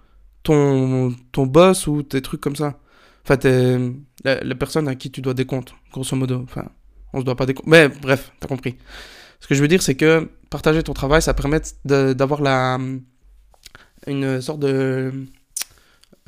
ton, 0.43 1.15
ton 1.33 1.47
boss 1.47 1.87
ou 1.87 2.03
tes 2.03 2.23
trucs 2.23 2.41
comme 2.41 2.57
ça. 2.57 2.79
Enfin, 3.25 3.37
t'es 3.37 3.79
la, 4.25 4.55
personne 4.55 4.89
à 4.89 4.95
qui 4.95 5.11
tu 5.11 5.21
dois 5.21 5.35
des 5.35 5.47
comptes, 5.47 5.75
grosso 5.93 6.17
modo. 6.17 6.43
Enfin, 6.45 6.67
on 7.13 7.21
se 7.21 7.25
doit 7.25 7.37
pas 7.37 7.47
des 7.47 7.55
comptes. 7.55 7.67
Mais 7.67 7.89
bref, 7.89 8.33
t'as 8.41 8.49
compris. 8.49 8.77
Ce 9.41 9.47
que 9.47 9.55
je 9.55 9.61
veux 9.61 9.69
dire, 9.69 9.83
c'est 9.83 9.95
que 9.95 10.29
partager 10.51 10.83
ton 10.83 10.93
travail, 10.93 11.23
ça 11.23 11.35
permet 11.35 11.61
d'avoir 11.85 12.43
la 12.43 12.79
une 14.07 14.41
sorte 14.41 14.61
de 14.61 15.27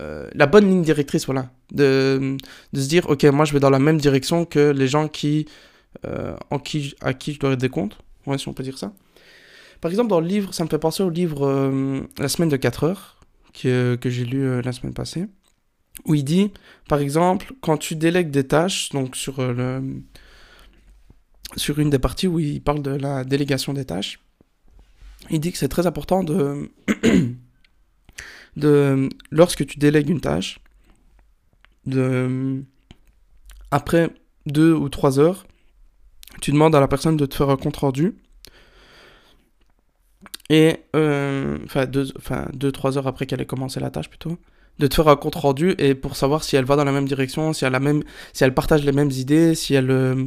euh, 0.01 0.29
la 0.35 0.47
bonne 0.47 0.69
ligne 0.69 0.83
directrice, 0.83 1.27
voilà. 1.27 1.51
De, 1.73 2.37
de, 2.73 2.81
se 2.81 2.89
dire, 2.89 3.09
ok, 3.09 3.25
moi 3.25 3.45
je 3.45 3.53
vais 3.53 3.61
dans 3.61 3.71
la 3.71 3.79
même 3.79 3.99
direction 3.99 4.45
que 4.45 4.71
les 4.71 4.89
gens 4.89 5.09
qui, 5.09 5.47
euh, 6.07 6.37
en 6.51 6.59
qui, 6.59 6.95
à 7.01 7.15
qui 7.15 7.35
je 7.35 7.41
dois 7.41 7.57
des 7.57 7.69
comptes. 7.69 7.99
Ouais, 8.27 8.39
si 8.39 8.49
on 8.49 8.53
peut 8.53 8.63
dire 8.63 8.79
ça. 8.79 8.93
Par 9.81 9.91
exemple, 9.91 10.09
dans 10.09 10.21
le 10.21 10.27
livre, 10.27 10.53
ça 10.55 10.65
me 10.65 10.69
fait 10.69 10.79
penser 10.79 11.03
au 11.03 11.11
livre 11.11 11.47
euh, 11.47 12.03
La 12.19 12.29
semaine 12.29 12.49
de 12.49 12.57
4 12.57 12.85
heures, 12.85 13.17
que, 13.53 13.97
que 13.97 14.11
j'ai 14.11 14.25
lu 14.25 14.61
la 14.63 14.73
semaine 14.73 14.95
passée, 14.95 15.27
où 16.05 16.15
il 16.15 16.25
dit, 16.25 16.53
par 16.89 16.99
exemple, 17.01 17.53
quand 17.61 17.77
tu 17.77 17.97
délègues 17.97 18.31
des 18.31 18.47
tâches, 18.47 18.91
donc 18.91 19.17
sur, 19.17 19.41
le, 19.41 20.03
sur 21.57 21.79
une 21.79 21.91
des 21.91 21.99
parties 21.99 22.27
où 22.27 22.39
il 22.39 22.61
parle 22.63 22.83
de 22.83 22.91
la 22.91 23.25
délégation 23.25 23.73
des 23.73 23.85
tâches, 23.85 24.21
il 25.31 25.41
dit 25.41 25.53
que 25.53 25.59
c'est 25.59 25.69
très 25.69 25.87
important 25.87 26.23
de 26.25 26.71
de 28.57 29.09
lorsque 29.31 29.67
tu 29.67 29.79
délègues 29.79 30.11
une 30.11 30.21
tâche, 30.21 30.61
de 31.87 32.65
après 33.71 34.11
deux 34.47 34.73
ou 34.73 34.89
trois 34.89 35.19
heures, 35.19 35.47
tu 36.41 36.53
demandes 36.53 36.75
à 36.75 36.81
la 36.81 36.89
personne 36.89 37.17
de 37.17 37.27
te 37.27 37.35
faire 37.35 37.51
un 37.51 37.57
compte 37.57 37.77
rendu. 37.77 38.17
Et, 40.51 40.77
euh, 40.97 41.59
enfin, 41.65 41.87
deux, 41.87 42.09
enfin, 42.17 42.47
deux, 42.55 42.73
trois 42.73 42.97
heures 42.97 43.07
après 43.07 43.27
qu'elle 43.27 43.41
ait 43.41 43.47
commencé 43.47 43.81
la 43.81 43.91
tâche 43.91 44.09
plutôt, 44.09 44.39
de 44.79 44.87
te 44.87 44.95
faire 44.95 45.09
un 45.09 45.17
compte 45.17 45.35
rendu 45.35 45.75
et 45.79 45.95
pour 45.95 46.17
savoir 46.17 46.45
si 46.45 46.57
elle 46.57 46.65
va 46.65 46.77
dans 46.77 46.85
la 46.85 46.93
même 46.93 47.07
direction, 47.07 47.53
si 47.53 47.65
elle, 47.65 47.75
a 47.75 47.81
même, 47.81 48.03
si 48.33 48.45
elle 48.45 48.55
partage 48.55 48.85
les 48.85 48.93
mêmes 48.93 49.11
idées, 49.11 49.55
si 49.55 49.75
elle, 49.75 49.91
euh, 49.91 50.25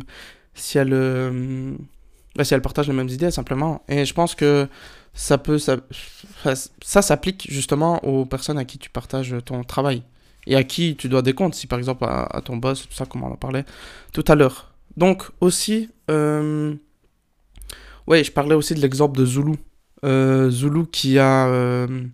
si 0.54 0.78
elle, 0.78 0.94
euh, 0.94 1.74
si 2.44 2.54
elle 2.54 2.62
partage 2.62 2.88
les 2.88 2.94
mêmes 2.94 3.10
idées 3.10 3.32
simplement. 3.32 3.84
Et 3.88 4.06
je 4.06 4.14
pense 4.14 4.36
que 4.36 4.68
ça 5.14 5.38
peut 5.38 5.60
ça, 5.60 5.78
ça 6.44 7.02
s'applique 7.02 7.48
justement 7.50 8.04
aux 8.06 8.26
personnes 8.26 8.58
à 8.58 8.66
qui 8.66 8.78
tu 8.78 8.90
partages 8.90 9.36
ton 9.46 9.64
travail 9.64 10.04
et 10.48 10.56
à 10.56 10.64
qui 10.64 10.96
tu 10.96 11.10
dois 11.10 11.22
des 11.22 11.34
comptes. 11.34 11.56
Si 11.56 11.68
par 11.68 11.80
exemple 11.80 12.06
à, 12.06 12.42
ton 12.44 12.58
boss 12.58 12.88
tout 12.88 12.94
ça 12.94 13.06
comme 13.06 13.24
on 13.24 13.32
en 13.32 13.36
parlait 13.36 13.66
tout 14.14 14.24
à 14.28 14.36
l'heure. 14.36 14.74
Donc 14.98 15.24
aussi 15.42 15.90
euh, 16.10 16.76
ouais 18.08 18.24
je 18.24 18.32
parlais 18.32 18.56
aussi 18.56 18.76
de 18.76 18.82
l'exemple 18.82 19.18
de 19.18 19.26
Zulu. 19.26 19.54
euh, 19.54 19.71
Zulu 20.04 20.86
qui 20.92 21.20
a 21.20 21.48
euh, 21.48 22.06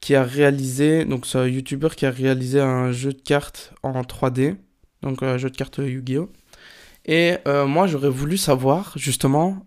qui 0.00 0.14
a 0.14 0.22
réalisé 0.22 1.04
donc 1.04 1.26
c'est 1.26 1.38
un 1.38 1.46
youtubeur 1.46 1.96
qui 1.96 2.06
a 2.06 2.10
réalisé 2.10 2.60
un 2.60 2.92
jeu 2.92 3.12
de 3.12 3.20
cartes 3.20 3.72
en 3.82 4.00
3D 4.02 4.56
donc 5.02 5.22
un 5.22 5.38
jeu 5.38 5.50
de 5.50 5.56
cartes 5.56 5.78
Yu-Gi-Oh 5.78 6.30
et 7.06 7.36
moi 7.66 7.86
j'aurais 7.86 8.08
voulu 8.08 8.36
savoir 8.36 8.92
justement 8.96 9.66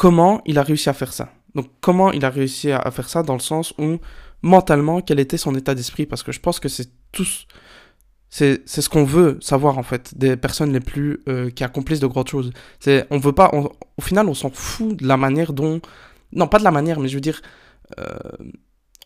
comment 0.00 0.40
il 0.46 0.56
a 0.58 0.62
réussi 0.62 0.88
à 0.88 0.94
faire 0.94 1.12
ça. 1.12 1.28
Donc 1.54 1.66
comment 1.82 2.10
il 2.10 2.24
a 2.24 2.30
réussi 2.30 2.72
à, 2.72 2.90
faire 2.90 3.10
ça 3.10 3.22
dans 3.22 3.34
le 3.34 3.40
sens 3.40 3.74
où 3.76 3.98
mentalement 4.40 5.02
quel 5.02 5.20
était 5.20 5.36
son 5.36 5.54
état 5.54 5.74
d'esprit? 5.74 6.06
Parce 6.06 6.22
que 6.22 6.32
je 6.32 6.40
pense 6.40 6.58
que 6.58 6.70
c'est 6.70 6.88
tous 7.12 7.46
c'est 8.30 8.64
ce 8.66 8.88
qu'on 8.88 9.04
veut 9.04 9.38
savoir 9.40 9.76
en 9.76 9.82
fait 9.82 10.16
des 10.16 10.36
personnes 10.36 10.72
les 10.72 10.80
plus 10.80 11.20
euh, 11.28 11.50
qui 11.50 11.64
accomplissent 11.64 12.00
de 12.00 12.06
grandes 12.06 12.28
choses. 12.28 12.52
C'est 12.78 13.06
on 13.10 13.18
veut 13.18 13.32
pas 13.32 13.50
au 13.52 14.02
final 14.02 14.28
on 14.28 14.34
s'en 14.34 14.50
fout 14.50 14.96
de 14.96 15.06
la 15.06 15.16
manière 15.16 15.52
dont 15.52 15.80
non 16.32 16.46
pas 16.46 16.58
de 16.58 16.64
la 16.64 16.70
manière 16.70 17.00
mais 17.00 17.08
je 17.08 17.16
veux 17.16 17.20
dire 17.20 17.42
euh, 17.98 18.06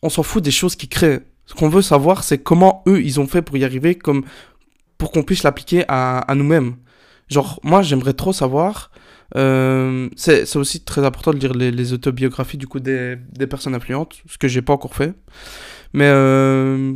on 0.02 0.10
s'en 0.10 0.22
fout 0.22 0.44
des 0.44 0.50
choses 0.50 0.76
qu'ils 0.76 0.90
créent. 0.90 1.20
Ce 1.46 1.54
qu'on 1.54 1.70
veut 1.70 1.82
savoir 1.82 2.22
c'est 2.22 2.38
comment 2.38 2.82
eux 2.86 3.02
ils 3.02 3.18
ont 3.18 3.26
fait 3.26 3.40
pour 3.40 3.56
y 3.56 3.64
arriver 3.64 3.94
comme 3.94 4.24
pour 4.98 5.10
qu'on 5.10 5.22
puisse 5.22 5.42
l'appliquer 5.42 5.84
à, 5.88 6.18
à 6.18 6.34
nous-mêmes. 6.34 6.76
Genre 7.28 7.58
moi 7.62 7.80
j'aimerais 7.80 8.12
trop 8.12 8.34
savoir 8.34 8.90
euh, 9.36 10.08
c'est 10.16 10.56
aussi 10.56 10.84
très 10.84 11.04
important 11.04 11.32
de 11.32 11.38
lire 11.38 11.54
les, 11.54 11.92
autobiographies 11.92 12.58
du 12.58 12.66
coup 12.68 12.78
des, 12.78 13.16
des, 13.32 13.46
personnes 13.46 13.74
influentes, 13.74 14.22
ce 14.26 14.38
que 14.38 14.48
j'ai 14.48 14.62
pas 14.62 14.72
encore 14.72 14.94
fait. 14.94 15.14
Mais 15.92 16.06
euh, 16.06 16.94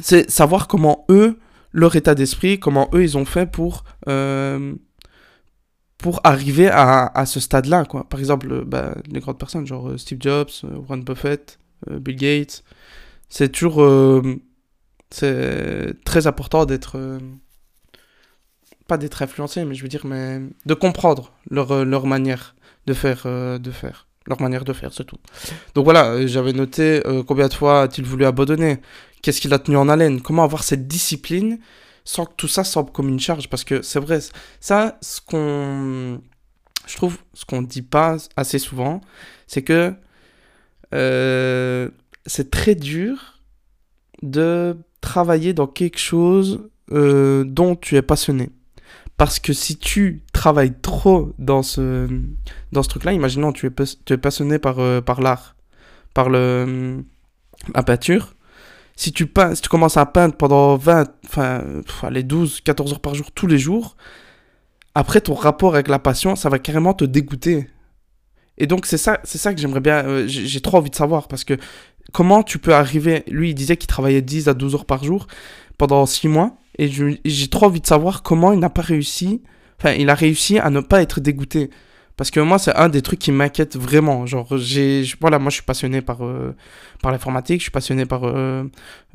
c'est 0.00 0.30
savoir 0.30 0.68
comment 0.68 1.04
eux, 1.10 1.38
leur 1.72 1.96
état 1.96 2.14
d'esprit, 2.14 2.58
comment 2.58 2.88
eux 2.94 3.02
ils 3.02 3.16
ont 3.16 3.24
fait 3.24 3.46
pour 3.46 3.84
euh, 4.08 4.74
pour 5.98 6.20
arriver 6.24 6.68
à, 6.68 7.06
à 7.06 7.26
ce 7.26 7.40
stade-là, 7.40 7.84
quoi. 7.84 8.08
Par 8.08 8.20
exemple, 8.20 8.64
bah, 8.64 8.94
les 9.10 9.20
grandes 9.20 9.38
personnes, 9.38 9.66
genre 9.66 9.98
Steve 9.98 10.18
Jobs, 10.20 10.50
Warren 10.62 11.02
Buffett, 11.02 11.58
Bill 11.90 12.16
Gates, 12.16 12.62
c'est 13.28 13.50
toujours 13.50 14.22
c'est 15.10 15.94
très 16.04 16.28
important 16.28 16.66
d'être 16.66 17.18
pas 18.88 18.96
d'être 18.96 19.22
influencé, 19.22 19.64
mais 19.64 19.74
je 19.74 19.82
veux 19.82 19.88
dire, 19.88 20.04
mais 20.06 20.40
de 20.66 20.74
comprendre 20.74 21.30
leur, 21.50 21.70
euh, 21.70 21.84
leur 21.84 22.06
manière 22.06 22.56
de 22.86 22.94
faire, 22.94 23.22
euh, 23.26 23.58
de 23.58 23.70
faire. 23.70 24.08
Leur 24.26 24.40
manière 24.42 24.64
de 24.64 24.72
faire, 24.72 24.92
c'est 24.92 25.04
tout. 25.04 25.18
Donc 25.74 25.84
voilà, 25.84 26.06
euh, 26.10 26.26
j'avais 26.26 26.52
noté 26.52 27.02
combien 27.26 27.48
de 27.48 27.54
fois 27.54 27.82
a-t-il 27.82 28.06
voulu 28.06 28.24
abandonner? 28.26 28.78
Qu'est-ce 29.22 29.40
qu'il 29.40 29.52
a 29.54 29.58
tenu 29.58 29.76
en 29.76 29.88
haleine? 29.88 30.20
Comment 30.20 30.44
avoir 30.44 30.64
cette 30.64 30.86
discipline 30.86 31.58
sans 32.04 32.26
que 32.26 32.34
tout 32.36 32.48
ça 32.48 32.64
semble 32.64 32.90
comme 32.92 33.08
une 33.08 33.20
charge? 33.20 33.48
Parce 33.48 33.64
que 33.64 33.82
c'est 33.82 34.00
vrai, 34.00 34.20
ça, 34.60 34.98
ce 35.00 35.20
qu'on. 35.20 36.20
Je 36.86 36.96
trouve, 36.96 37.18
ce 37.34 37.44
qu'on 37.44 37.62
dit 37.62 37.82
pas 37.82 38.16
assez 38.36 38.58
souvent, 38.58 39.00
c'est 39.46 39.62
que 39.62 39.92
c'est 42.26 42.50
très 42.50 42.74
dur 42.74 43.40
de 44.22 44.76
travailler 45.00 45.52
dans 45.52 45.66
quelque 45.66 45.98
chose 45.98 46.68
dont 46.90 47.76
tu 47.76 47.96
es 47.96 48.02
passionné. 48.02 48.50
Parce 49.18 49.40
que 49.40 49.52
si 49.52 49.76
tu 49.76 50.22
travailles 50.32 50.74
trop 50.80 51.34
dans 51.38 51.64
ce, 51.64 52.08
dans 52.70 52.84
ce 52.84 52.88
truc-là, 52.88 53.12
imaginons 53.12 53.52
tu 53.52 53.66
es, 53.66 53.70
tu 54.04 54.12
es 54.12 54.16
passionné 54.16 54.60
par, 54.60 54.78
euh, 54.78 55.00
par 55.00 55.20
l'art, 55.20 55.56
par 56.14 56.30
le, 56.30 57.04
la 57.74 57.82
peinture. 57.82 58.34
Si 58.98 59.12
tu, 59.12 59.28
tu 59.28 59.68
commences 59.68 59.96
à 59.96 60.06
peindre 60.06 60.34
pendant 60.34 60.76
20, 60.76 61.06
enfin, 61.24 61.62
les 62.10 62.24
12, 62.24 62.62
14 62.62 62.94
heures 62.94 63.00
par 63.00 63.14
jour, 63.14 63.30
tous 63.30 63.46
les 63.46 63.56
jours, 63.56 63.96
après 64.92 65.20
ton 65.20 65.34
rapport 65.34 65.74
avec 65.74 65.86
la 65.86 66.00
passion, 66.00 66.34
ça 66.34 66.48
va 66.48 66.58
carrément 66.58 66.94
te 66.94 67.04
dégoûter. 67.04 67.70
Et 68.56 68.66
donc 68.66 68.86
c'est 68.86 68.98
ça, 68.98 69.20
c'est 69.22 69.38
ça 69.38 69.54
que 69.54 69.60
j'aimerais 69.60 69.78
bien, 69.78 70.04
euh, 70.04 70.24
j'ai 70.26 70.60
trop 70.60 70.78
envie 70.78 70.90
de 70.90 70.96
savoir 70.96 71.28
parce 71.28 71.44
que 71.44 71.54
comment 72.12 72.42
tu 72.42 72.58
peux 72.58 72.74
arriver, 72.74 73.22
lui 73.28 73.50
il 73.50 73.54
disait 73.54 73.76
qu'il 73.76 73.86
travaillait 73.86 74.20
10 74.20 74.48
à 74.48 74.54
12 74.54 74.74
heures 74.74 74.84
par 74.84 75.04
jour 75.04 75.28
pendant 75.78 76.04
6 76.04 76.26
mois 76.26 76.56
et 76.76 76.90
j'ai 77.24 77.48
trop 77.48 77.66
envie 77.66 77.80
de 77.80 77.86
savoir 77.86 78.24
comment 78.24 78.50
il 78.50 78.58
n'a 78.58 78.68
pas 78.68 78.82
réussi. 78.82 79.44
Enfin, 79.78 79.92
il 79.92 80.10
a 80.10 80.14
réussi 80.16 80.58
à 80.58 80.70
ne 80.70 80.80
pas 80.80 81.02
être 81.02 81.20
dégoûté. 81.20 81.70
Parce 82.18 82.30
que 82.30 82.40
moi, 82.40 82.58
c'est 82.58 82.74
un 82.74 82.90
des 82.90 83.00
trucs 83.00 83.20
qui 83.20 83.32
m'inquiète 83.32 83.76
vraiment. 83.78 84.26
Genre, 84.26 84.58
j'ai, 84.58 85.04
voilà, 85.20 85.38
moi, 85.38 85.48
je 85.48 85.54
suis 85.54 85.64
passionné 85.64 86.02
par, 86.02 86.22
euh, 86.22 86.54
par 87.00 87.12
l'informatique, 87.12 87.60
je 87.60 87.64
suis 87.64 87.70
passionné 87.70 88.04
par, 88.04 88.24
euh, 88.24 88.64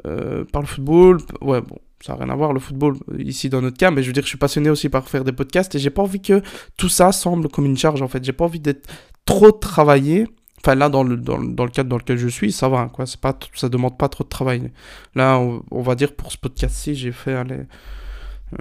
euh, 0.07 0.45
par 0.45 0.61
le 0.61 0.67
football. 0.67 1.17
Ouais, 1.41 1.61
bon, 1.61 1.77
ça 2.01 2.13
n'a 2.13 2.23
rien 2.23 2.33
à 2.33 2.35
voir, 2.35 2.53
le 2.53 2.59
football, 2.59 2.95
ici, 3.19 3.49
dans 3.49 3.61
notre 3.61 3.77
cas, 3.77 3.91
mais 3.91 4.01
je 4.01 4.07
veux 4.07 4.13
dire, 4.13 4.23
je 4.23 4.29
suis 4.29 4.37
passionné 4.37 4.69
aussi 4.71 4.89
par 4.89 5.07
faire 5.07 5.23
des 5.23 5.33
podcasts 5.33 5.75
et 5.75 5.79
j'ai 5.79 5.91
pas 5.91 6.01
envie 6.01 6.21
que 6.21 6.41
tout 6.77 6.89
ça 6.89 7.11
semble 7.11 7.49
comme 7.49 7.65
une 7.65 7.77
charge, 7.77 8.01
en 8.01 8.07
fait. 8.07 8.23
J'ai 8.23 8.33
pas 8.33 8.45
envie 8.45 8.59
d'être 8.61 8.89
trop 9.25 9.51
travaillé 9.51 10.25
Enfin, 10.65 10.75
là, 10.75 10.87
dans 10.87 11.03
le, 11.03 11.17
dans, 11.17 11.43
dans, 11.43 11.65
le 11.65 11.71
cadre 11.71 11.89
dans 11.89 11.97
lequel 11.97 12.17
je 12.17 12.29
suis, 12.29 12.53
ça 12.53 12.69
va, 12.69 12.87
quoi. 12.87 13.05
C'est 13.05 13.19
pas, 13.19 13.37
ça 13.53 13.67
demande 13.67 13.97
pas 13.97 14.07
trop 14.07 14.23
de 14.23 14.29
travail. 14.29 14.71
Là, 15.13 15.37
on, 15.37 15.81
va 15.81 15.95
dire 15.95 16.15
pour 16.15 16.31
ce 16.31 16.37
podcast-ci, 16.37 16.95
j'ai 16.95 17.11
fait, 17.11 17.33
allez, 17.33 17.65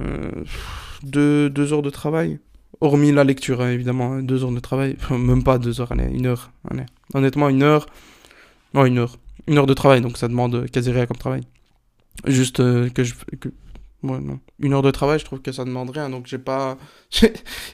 euh, 0.00 0.32
deux, 1.04 1.48
deux, 1.48 1.72
heures 1.72 1.82
de 1.82 1.90
travail. 1.90 2.40
Hormis 2.80 3.12
la 3.12 3.24
lecture, 3.24 3.60
hein, 3.60 3.70
évidemment, 3.70 4.12
hein, 4.12 4.22
deux 4.22 4.44
heures 4.44 4.50
de 4.50 4.60
travail. 4.60 4.96
même 5.10 5.44
pas 5.44 5.58
deux 5.58 5.80
heures, 5.80 5.92
une 5.92 6.26
heure. 6.26 6.50
Honnêtement, 7.14 7.48
une 7.48 7.62
heure. 7.62 7.86
Non, 8.74 8.84
une 8.84 8.98
heure. 8.98 9.18
Une 9.46 9.58
heure 9.58 9.66
de 9.66 9.74
travail, 9.74 10.00
donc 10.00 10.16
ça 10.16 10.28
demande 10.28 10.68
quasi 10.70 10.90
rien 10.90 11.06
comme 11.06 11.16
travail. 11.16 11.42
Juste 12.26 12.60
euh, 12.60 12.88
que 12.90 13.04
je. 13.04 13.14
Ouais, 14.02 14.18
non. 14.20 14.40
Une 14.58 14.72
heure 14.72 14.82
de 14.82 14.90
travail, 14.90 15.18
je 15.18 15.24
trouve 15.24 15.40
que 15.42 15.52
ça 15.52 15.64
demande 15.64 15.90
rien, 15.90 16.10
donc 16.10 16.26
j'ai 16.26 16.38
pas. 16.38 16.76
je 17.10 17.28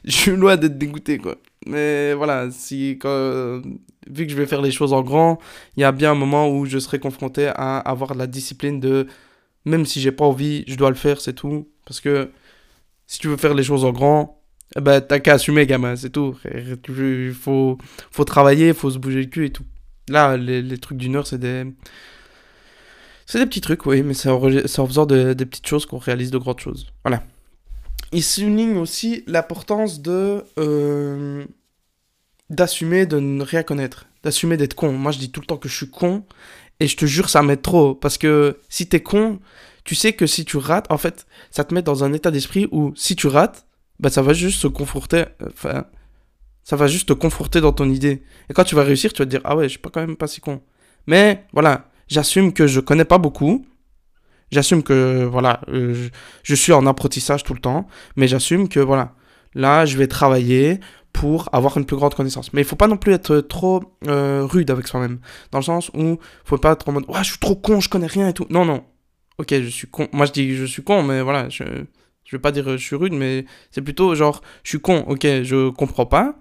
suis 0.04 0.36
loin 0.36 0.56
d'être 0.56 0.76
dégoûté, 0.76 1.18
quoi. 1.18 1.36
Mais 1.66 2.14
voilà, 2.14 2.50
si 2.50 2.98
quand, 3.00 3.62
vu 4.08 4.26
que 4.26 4.32
je 4.32 4.36
vais 4.36 4.46
faire 4.46 4.62
les 4.62 4.70
choses 4.70 4.92
en 4.92 5.02
grand, 5.02 5.38
il 5.76 5.80
y 5.80 5.84
a 5.84 5.92
bien 5.92 6.12
un 6.12 6.14
moment 6.14 6.50
où 6.50 6.66
je 6.66 6.78
serai 6.78 6.98
confronté 6.98 7.46
à 7.46 7.78
avoir 7.78 8.14
la 8.14 8.26
discipline 8.26 8.80
de 8.80 9.06
même 9.64 9.86
si 9.86 10.00
j'ai 10.00 10.12
pas 10.12 10.24
envie, 10.24 10.64
je 10.66 10.76
dois 10.76 10.90
le 10.90 10.96
faire, 10.96 11.20
c'est 11.20 11.34
tout. 11.34 11.68
Parce 11.84 12.00
que 12.00 12.30
si 13.06 13.18
tu 13.18 13.28
veux 13.28 13.36
faire 13.36 13.54
les 13.54 13.62
choses 13.62 13.84
en 13.84 13.92
grand, 13.92 14.37
ben 14.76 15.00
t'as 15.00 15.18
qu'à 15.18 15.34
assumer, 15.34 15.66
gamin, 15.66 15.96
c'est 15.96 16.10
tout. 16.10 16.36
Il 16.54 17.32
faut, 17.32 17.78
faut 18.10 18.24
travailler, 18.24 18.68
il 18.68 18.74
faut 18.74 18.90
se 18.90 18.98
bouger 18.98 19.20
le 19.20 19.26
cul 19.26 19.46
et 19.46 19.50
tout. 19.50 19.64
Là, 20.08 20.36
les, 20.36 20.62
les 20.62 20.78
trucs 20.78 20.98
d'une 20.98 21.16
heure, 21.16 21.26
c'est 21.26 21.38
des. 21.38 21.64
C'est 23.26 23.38
des 23.38 23.46
petits 23.46 23.60
trucs, 23.60 23.84
oui, 23.84 24.02
mais 24.02 24.14
c'est 24.14 24.30
en, 24.30 24.40
faisant 24.86 25.04
des 25.04 25.34
petites 25.34 25.66
choses 25.66 25.84
qu'on 25.84 25.98
réalise 25.98 26.30
de 26.30 26.38
grandes 26.38 26.60
choses. 26.60 26.86
Voilà. 27.04 27.22
Il 28.12 28.22
souligne 28.22 28.78
aussi 28.78 29.22
l'importance 29.26 30.00
de. 30.00 30.44
Euh, 30.58 31.44
d'assumer 32.50 33.04
de 33.04 33.20
ne 33.20 33.42
rien 33.42 33.62
connaître, 33.62 34.06
d'assumer 34.22 34.56
d'être 34.56 34.74
con. 34.74 34.92
Moi, 34.92 35.12
je 35.12 35.18
dis 35.18 35.30
tout 35.30 35.40
le 35.40 35.46
temps 35.46 35.58
que 35.58 35.68
je 35.68 35.76
suis 35.76 35.90
con, 35.90 36.24
et 36.80 36.86
je 36.86 36.96
te 36.96 37.04
jure, 37.04 37.28
ça 37.28 37.42
m'aide 37.42 37.62
trop, 37.62 37.94
parce 37.94 38.16
que 38.16 38.58
si 38.68 38.88
t'es 38.88 39.02
con, 39.02 39.40
tu 39.84 39.94
sais 39.94 40.14
que 40.14 40.26
si 40.26 40.44
tu 40.44 40.56
rates, 40.56 40.90
en 40.90 40.98
fait, 40.98 41.26
ça 41.50 41.64
te 41.64 41.74
met 41.74 41.82
dans 41.82 42.04
un 42.04 42.12
état 42.12 42.30
d'esprit 42.30 42.68
où 42.72 42.92
si 42.96 43.16
tu 43.16 43.26
rates, 43.26 43.66
bah, 44.00 44.10
ça 44.10 44.22
va 44.22 44.32
juste 44.32 44.60
se 44.60 44.68
conforter, 44.68 45.24
enfin, 45.46 45.84
ça 46.68 46.76
va 46.76 46.86
juste 46.86 47.08
te 47.08 47.12
conforter 47.14 47.60
dans 47.60 47.72
ton 47.72 47.88
idée. 47.90 48.22
Et 48.50 48.52
quand 48.54 48.64
tu 48.64 48.74
vas 48.74 48.82
réussir, 48.82 49.12
tu 49.12 49.22
vas 49.22 49.26
te 49.26 49.30
dire, 49.30 49.40
ah 49.44 49.56
ouais, 49.56 49.64
je 49.64 49.70
suis 49.70 49.78
pas 49.78 49.90
quand 49.90 50.00
même 50.00 50.16
pas 50.16 50.26
si 50.26 50.40
con. 50.40 50.60
Mais, 51.06 51.46
voilà, 51.54 51.88
j'assume 52.08 52.52
que 52.52 52.66
je 52.66 52.80
connais 52.80 53.06
pas 53.06 53.18
beaucoup. 53.18 53.64
J'assume 54.50 54.82
que, 54.82 55.24
voilà, 55.24 55.62
euh, 55.68 56.08
je, 56.42 56.54
suis 56.54 56.72
en 56.72 56.86
apprentissage 56.86 57.42
tout 57.42 57.54
le 57.54 57.60
temps. 57.60 57.86
Mais 58.16 58.28
j'assume 58.28 58.68
que, 58.68 58.80
voilà, 58.80 59.14
là, 59.54 59.86
je 59.86 59.96
vais 59.96 60.06
travailler 60.06 60.78
pour 61.12 61.48
avoir 61.52 61.78
une 61.78 61.86
plus 61.86 61.96
grande 61.96 62.14
connaissance. 62.14 62.52
Mais 62.52 62.60
il 62.60 62.64
faut 62.66 62.76
pas 62.76 62.86
non 62.86 62.98
plus 62.98 63.12
être 63.12 63.40
trop 63.40 63.82
euh, 64.06 64.44
rude 64.44 64.70
avec 64.70 64.86
soi-même. 64.86 65.20
Dans 65.50 65.58
le 65.58 65.64
sens 65.64 65.90
où 65.94 66.18
faut 66.44 66.58
pas 66.58 66.72
être 66.72 66.88
en 66.88 66.92
mode 66.92 67.04
ouais, 67.08 67.24
je 67.24 67.30
suis 67.30 67.38
trop 67.38 67.56
con, 67.56 67.80
je 67.80 67.88
connais 67.88 68.06
rien 68.06 68.28
et 68.28 68.34
tout. 68.34 68.46
Non, 68.50 68.64
non. 68.64 68.84
Ok, 69.38 69.54
je 69.54 69.68
suis 69.68 69.88
con. 69.88 70.08
Moi, 70.12 70.26
je 70.26 70.32
dis 70.32 70.54
je 70.54 70.64
suis 70.66 70.82
con, 70.82 71.02
mais 71.02 71.22
voilà, 71.22 71.48
je, 71.48 71.64
je 72.28 72.36
vais 72.36 72.40
pas 72.40 72.52
dire 72.52 72.68
je 72.68 72.76
suis 72.76 72.94
rude, 72.94 73.14
mais 73.14 73.46
c'est 73.70 73.80
plutôt 73.80 74.14
genre 74.14 74.42
je 74.62 74.68
suis 74.68 74.80
con, 74.80 75.02
ok, 75.08 75.22
je 75.22 75.70
comprends 75.70 76.06
pas. 76.06 76.36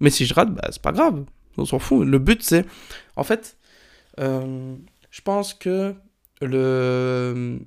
Mais 0.00 0.10
si 0.10 0.26
je 0.26 0.34
rate, 0.34 0.52
bah, 0.52 0.68
c'est 0.70 0.82
pas 0.82 0.90
grave. 0.92 1.24
On 1.56 1.64
s'en 1.64 1.78
fout. 1.78 2.06
Le 2.06 2.18
but, 2.18 2.42
c'est. 2.42 2.66
En 3.14 3.22
fait, 3.22 3.56
euh, 4.18 4.74
je 5.10 5.20
pense 5.22 5.54
que 5.54 5.94
le. 6.42 7.60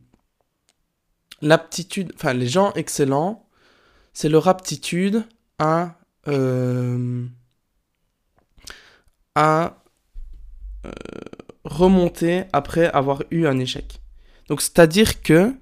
L'aptitude. 1.42 2.12
Enfin, 2.16 2.34
les 2.34 2.48
gens 2.48 2.74
excellents, 2.74 3.48
c'est 4.12 4.28
leur 4.28 4.50
aptitude 4.50 5.24
à 5.58 5.96
euh, 6.28 7.26
à 9.36 9.78
euh, 10.86 10.92
remonter 11.64 12.44
après 12.52 12.88
avoir 12.88 13.24
eu 13.32 13.46
un 13.46 13.58
échec. 13.60 14.02
Donc 14.50 14.62
c'est-à-dire 14.62 15.22
que 15.22 15.54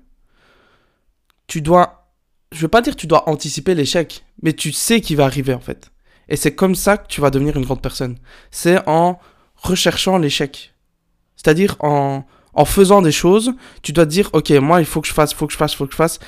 tu 1.47 1.61
dois, 1.61 2.11
je 2.51 2.61
veux 2.61 2.67
pas 2.67 2.81
dire 2.81 2.95
tu 2.95 3.07
dois 3.07 3.29
anticiper 3.29 3.75
l'échec, 3.75 4.25
mais 4.41 4.53
tu 4.53 4.71
sais 4.71 5.01
qu'il 5.01 5.17
va 5.17 5.25
arriver 5.25 5.53
en 5.53 5.59
fait. 5.59 5.91
Et 6.29 6.35
c'est 6.35 6.55
comme 6.55 6.75
ça 6.75 6.97
que 6.97 7.07
tu 7.07 7.21
vas 7.21 7.29
devenir 7.29 7.55
une 7.57 7.65
grande 7.65 7.81
personne. 7.81 8.17
C'est 8.51 8.79
en 8.87 9.19
recherchant 9.55 10.17
l'échec. 10.17 10.73
C'est-à-dire 11.35 11.75
en, 11.79 12.25
en 12.53 12.65
faisant 12.65 13.01
des 13.01 13.11
choses, 13.11 13.53
tu 13.83 13.91
dois 13.91 14.05
te 14.05 14.11
dire, 14.11 14.29
ok, 14.33 14.49
moi 14.51 14.79
il 14.79 14.85
faut 14.85 15.01
que 15.01 15.07
je 15.07 15.13
fasse, 15.13 15.33
faut 15.33 15.47
que 15.47 15.53
je 15.53 15.57
fasse, 15.57 15.75
faut 15.75 15.85
que 15.85 15.91
je 15.91 15.97
fasse. 15.97 16.19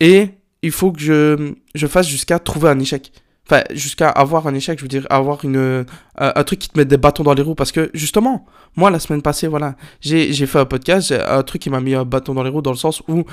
Et 0.00 0.30
il 0.62 0.72
faut 0.72 0.92
que 0.92 1.00
je, 1.00 1.54
je 1.74 1.86
fasse 1.86 2.08
jusqu'à 2.08 2.38
trouver 2.38 2.70
un 2.70 2.78
échec. 2.78 3.12
Enfin, 3.46 3.64
jusqu'à 3.72 4.08
avoir 4.08 4.46
un 4.46 4.54
échec, 4.54 4.78
je 4.78 4.84
veux 4.84 4.88
dire, 4.88 5.06
avoir 5.10 5.44
une, 5.44 5.56
euh, 5.56 5.84
un 6.14 6.44
truc 6.44 6.60
qui 6.60 6.68
te 6.68 6.78
met 6.78 6.84
des 6.84 6.98
bâtons 6.98 7.24
dans 7.24 7.34
les 7.34 7.42
roues. 7.42 7.56
Parce 7.56 7.72
que, 7.72 7.90
justement, 7.94 8.46
moi, 8.76 8.90
la 8.90 9.00
semaine 9.00 9.22
passée, 9.22 9.48
voilà, 9.48 9.74
j'ai 10.00 10.32
fait 10.46 10.58
un 10.60 10.66
podcast, 10.66 11.12
un 11.12 11.42
truc 11.42 11.62
qui 11.62 11.68
m'a 11.68 11.80
mis 11.80 11.94
un 11.94 12.04
bâton 12.04 12.32
dans 12.32 12.44
les 12.44 12.50
roues 12.50 12.62
dans 12.62 12.70
le 12.70 12.76
sens 12.76 13.02
où 13.08 13.24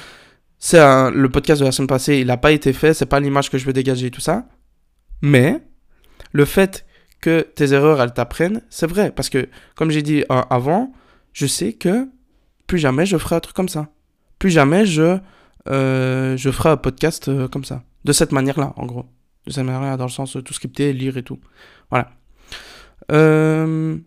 c'est 0.59 0.79
le 1.11 1.29
podcast 1.29 1.61
de 1.61 1.65
la 1.65 1.71
semaine 1.71 1.87
passée, 1.87 2.17
il 2.17 2.27
n'a 2.27 2.37
pas 2.37 2.51
été 2.51 2.73
fait, 2.73 2.93
c'est 2.93 3.05
pas 3.05 3.19
l'image 3.19 3.49
que 3.49 3.57
je 3.57 3.65
veux 3.65 3.73
dégager 3.73 4.11
tout 4.11 4.21
ça. 4.21 4.47
Mais, 5.21 5.61
le 6.31 6.45
fait 6.45 6.85
que 7.21 7.41
tes 7.41 7.73
erreurs, 7.73 8.01
elles 8.01 8.13
t'apprennent, 8.13 8.61
c'est 8.69 8.87
vrai. 8.87 9.11
Parce 9.11 9.29
que, 9.29 9.49
comme 9.75 9.91
j'ai 9.91 10.01
dit 10.01 10.23
euh, 10.31 10.41
avant, 10.49 10.93
je 11.33 11.45
sais 11.45 11.73
que 11.73 12.07
plus 12.67 12.79
jamais 12.79 13.05
je 13.05 13.17
ferai 13.17 13.35
un 13.35 13.39
truc 13.39 13.55
comme 13.55 13.69
ça. 13.69 13.89
Plus 14.39 14.49
jamais 14.49 14.85
je, 14.85 15.17
euh, 15.69 16.37
je 16.37 16.51
ferai 16.51 16.69
un 16.69 16.77
podcast 16.77 17.31
comme 17.49 17.63
ça. 17.63 17.83
De 18.05 18.13
cette 18.13 18.31
manière-là, 18.31 18.73
en 18.77 18.85
gros 18.85 19.05
de 19.47 19.53
cette 19.53 19.63
manière 19.63 19.97
dans 19.97 20.05
le 20.05 20.11
sens 20.11 20.37
tout 20.43 20.53
scripté, 20.53 20.93
lire 20.93 21.17
et 21.17 21.23
tout. 21.23 21.39
Voilà. 21.89 22.11
Euh, 23.11 23.97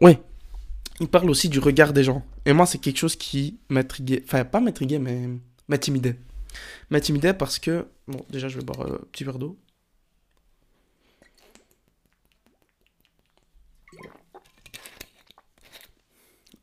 ouais. 0.00 0.20
Il 1.00 1.06
parle 1.06 1.30
aussi 1.30 1.48
du 1.48 1.60
regard 1.60 1.92
des 1.92 2.02
gens. 2.02 2.24
Et 2.44 2.52
moi, 2.52 2.66
c'est 2.66 2.78
quelque 2.78 2.98
chose 2.98 3.14
qui 3.14 3.60
m'intriguait. 3.68 4.22
Enfin, 4.26 4.44
pas 4.44 4.60
m'intriguait, 4.60 4.98
mais 4.98 5.28
m'intimidait. 5.68 6.16
M'intimidait 6.90 7.34
parce 7.34 7.58
que. 7.58 7.86
Bon, 8.06 8.24
déjà, 8.30 8.48
je 8.48 8.58
vais 8.58 8.64
boire 8.64 8.80
un 8.80 8.98
petit 9.12 9.24
verre 9.24 9.38
d'eau. 9.38 9.58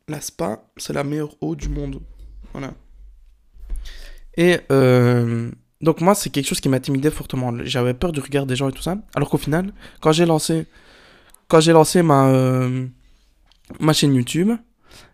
La 0.08 0.20
spa, 0.20 0.62
c'est 0.76 0.92
la 0.92 1.02
meilleure 1.02 1.34
eau 1.40 1.56
du 1.56 1.68
monde. 1.68 2.00
Voilà. 2.52 2.74
Et 4.36 4.58
euh, 4.70 5.50
donc 5.80 6.00
moi, 6.00 6.14
c'est 6.14 6.30
quelque 6.30 6.46
chose 6.46 6.60
qui 6.60 6.68
m'intimidait 6.68 7.10
fortement. 7.10 7.52
J'avais 7.64 7.94
peur 7.94 8.12
du 8.12 8.20
regard 8.20 8.46
des 8.46 8.56
gens 8.56 8.68
et 8.68 8.72
tout 8.72 8.82
ça. 8.82 8.98
Alors 9.14 9.30
qu'au 9.30 9.38
final, 9.38 9.72
quand 10.00 10.12
j'ai 10.12 10.26
lancé, 10.26 10.66
quand 11.48 11.60
j'ai 11.60 11.72
lancé 11.72 12.02
ma, 12.02 12.28
euh, 12.28 12.86
ma 13.80 13.92
chaîne 13.92 14.14
YouTube, 14.14 14.52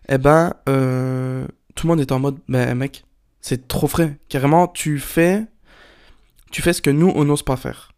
eh 0.09 0.17
ben, 0.17 0.53
euh, 0.69 1.47
tout 1.75 1.87
le 1.87 1.93
monde 1.93 2.01
était 2.01 2.13
en 2.13 2.19
mode, 2.19 2.37
ben 2.47 2.75
mec, 2.75 3.03
c'est 3.43 3.67
trop 3.67 3.87
frais. 3.87 4.17
Carrément, 4.29 4.67
tu 4.67 4.97
fais, 4.97 5.45
tu 6.49 6.63
fais 6.63 6.73
ce 6.73 6.81
que 6.81 6.89
nous, 6.89 7.11
on 7.13 7.25
n'ose 7.25 7.43
pas 7.43 7.57
faire. 7.57 7.91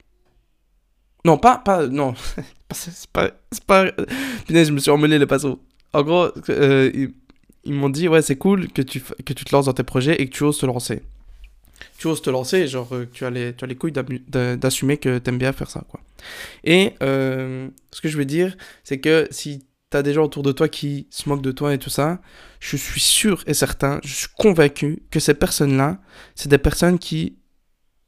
Non, 1.24 1.38
pas, 1.38 1.60
pas, 1.60 1.88
non, 1.88 2.14
c'est 2.72 3.08
pas, 3.12 3.32
c'est 3.52 3.64
pas, 3.64 3.86
je 4.50 4.72
me 4.72 4.80
suis 4.80 4.92
emmêlé 4.92 5.18
les 5.18 5.26
pinceaux. 5.26 5.62
En 5.94 6.04
gros, 6.04 6.28
euh, 6.50 6.92
ils, 7.64 7.74
m'ont 7.74 7.90
dit, 7.90 8.10
ouais, 8.10 8.22
c'est 8.22 8.36
cool 8.36 8.68
que 8.72 8.82
tu, 8.82 9.02
que 9.02 9.34
tu 9.34 9.46
te 9.46 9.56
lances 9.56 9.66
dans 9.68 9.74
tes 9.74 9.84
projets 9.84 10.22
et 10.22 10.28
que 10.28 10.36
tu 10.36 10.44
oses 10.44 10.58
te 10.58 10.66
lancer 10.66 11.02
tu 11.98 12.08
oses 12.08 12.22
te 12.22 12.30
lancer, 12.30 12.68
genre 12.68 12.94
euh, 12.94 13.06
tu 13.12 13.26
as 13.26 13.30
les, 13.30 13.54
tu 13.54 13.64
as 13.64 13.68
les 13.68 13.76
couilles 13.76 13.92
d'assumer 13.92 14.98
que 14.98 15.18
tu 15.18 15.30
aimes 15.30 15.38
bien 15.38 15.52
faire 15.54 15.70
ça, 15.70 15.84
quoi. 15.90 16.00
Et 16.64 16.94
euh, 17.04 17.68
ce 17.92 18.02
que 18.02 18.08
je 18.08 18.18
veux 18.18 18.26
dire, 18.26 18.56
c'est 18.84 19.00
que 19.00 19.28
si 19.32 19.66
tu 19.92 19.98
as 19.98 20.04
des 20.04 20.14
gens 20.14 20.24
autour 20.24 20.44
de 20.44 20.52
toi 20.52 20.68
qui 20.68 21.08
se 21.10 21.30
moquent 21.30 21.42
de 21.42 21.52
toi 21.52 21.74
et 21.74 21.78
tout 21.78 21.90
ça, 21.90 22.20
je 22.60 22.76
suis 22.78 23.02
sûr 23.02 23.44
et 23.48 23.54
certain, 23.54 24.00
je 24.04 24.14
suis 24.14 24.28
convaincu 24.38 25.04
que 25.12 25.20
ces 25.20 25.34
personnes-là, 25.34 26.00
c'est 26.36 26.50
des 26.50 26.58
personnes 26.58 27.00
qui 27.00 27.38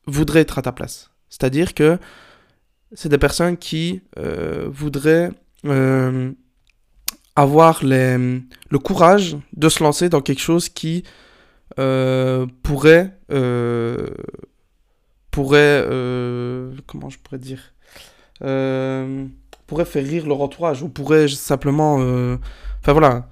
voudraient 0.05 0.41
être 0.41 0.57
à 0.57 0.61
ta 0.61 0.71
place. 0.71 1.11
C'est-à-dire 1.29 1.73
que 1.73 1.99
c'est 2.93 3.09
des 3.09 3.17
personnes 3.17 3.57
qui 3.57 4.01
euh, 4.17 4.67
voudraient 4.71 5.31
avoir 7.35 7.83
les, 7.83 8.17
le 8.17 8.79
courage 8.79 9.37
de 9.53 9.69
se 9.69 9.83
lancer 9.83 10.09
dans 10.09 10.21
quelque 10.21 10.41
chose 10.41 10.69
qui 10.69 11.03
euh, 11.79 12.47
pourrait 12.63 13.15
euh, 13.31 14.07
pourrait 15.29 15.83
euh, 15.85 16.71
comment 16.87 17.09
je 17.11 17.19
pourrais 17.19 17.37
dire 17.37 17.73
pourrait 19.67 19.85
faire 19.85 20.05
rire 20.05 20.25
leur 20.25 20.41
entourage 20.41 20.81
ou 20.81 20.89
pourrait 20.89 21.27
simplement 21.27 21.95
enfin 21.95 22.93
voilà. 22.93 23.29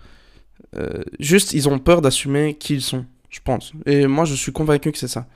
Juste 1.19 1.53
ils 1.53 1.69
ont 1.69 1.79
peur 1.79 2.01
d'assumer 2.01 2.55
qui 2.55 2.75
ils 2.75 2.81
sont 2.81 3.05
je 3.29 3.39
pense. 3.43 3.73
Et 3.85 4.07
moi 4.07 4.25
je 4.25 4.35
suis 4.35 4.51
convaincu 4.51 4.91
que 4.91 4.97
c'est 4.97 5.07
ça. 5.07 5.27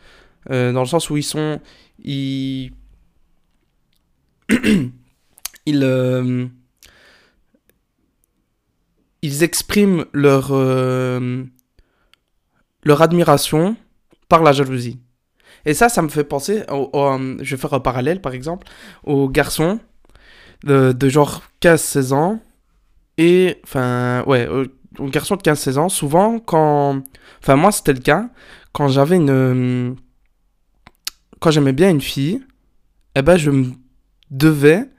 Dans 0.49 0.81
le 0.81 0.85
sens 0.85 1.09
où 1.09 1.17
ils 1.17 1.23
sont 1.23 1.59
ils 2.03 2.71
ils 5.65 6.49
ils 9.21 9.43
expriment 9.43 10.05
leur 10.13 10.51
leur 12.83 13.01
admiration 13.01 13.75
par 14.27 14.43
la 14.43 14.51
jalousie. 14.51 14.99
Et 15.65 15.73
ça, 15.73 15.89
ça 15.89 16.01
me 16.01 16.09
fait 16.09 16.23
penser, 16.23 16.63
euh, 16.69 17.37
je 17.41 17.55
vais 17.55 17.61
faire 17.61 17.73
un 17.73 17.79
parallèle 17.79 18.21
par 18.21 18.33
exemple, 18.33 18.67
aux 19.03 19.27
garçons 19.27 19.79
de, 20.63 21.09
genre 21.09 21.43
15-16 21.61 22.13
ans. 22.13 22.39
Et, 23.17 23.57
enfin, 23.63 24.23
ouais, 24.27 24.47
aux 24.97 25.07
garçons 25.07 25.35
de 25.35 25.41
15-16 25.41 25.77
ans, 25.77 25.89
souvent 25.89 26.39
quand. 26.39 27.01
Enfin, 27.41 27.55
moi 27.55 27.71
c'était 27.71 27.93
le 27.93 27.99
cas, 27.99 28.29
quand 28.73 28.87
j'avais 28.87 29.17
une. 29.17 29.95
Quand 31.39 31.51
j'aimais 31.51 31.73
bien 31.73 31.89
une 31.89 32.01
fille, 32.01 32.41
eh 33.15 33.21
ben 33.21 33.37
je 33.37 33.49
me 33.49 33.67
devais 34.29 34.89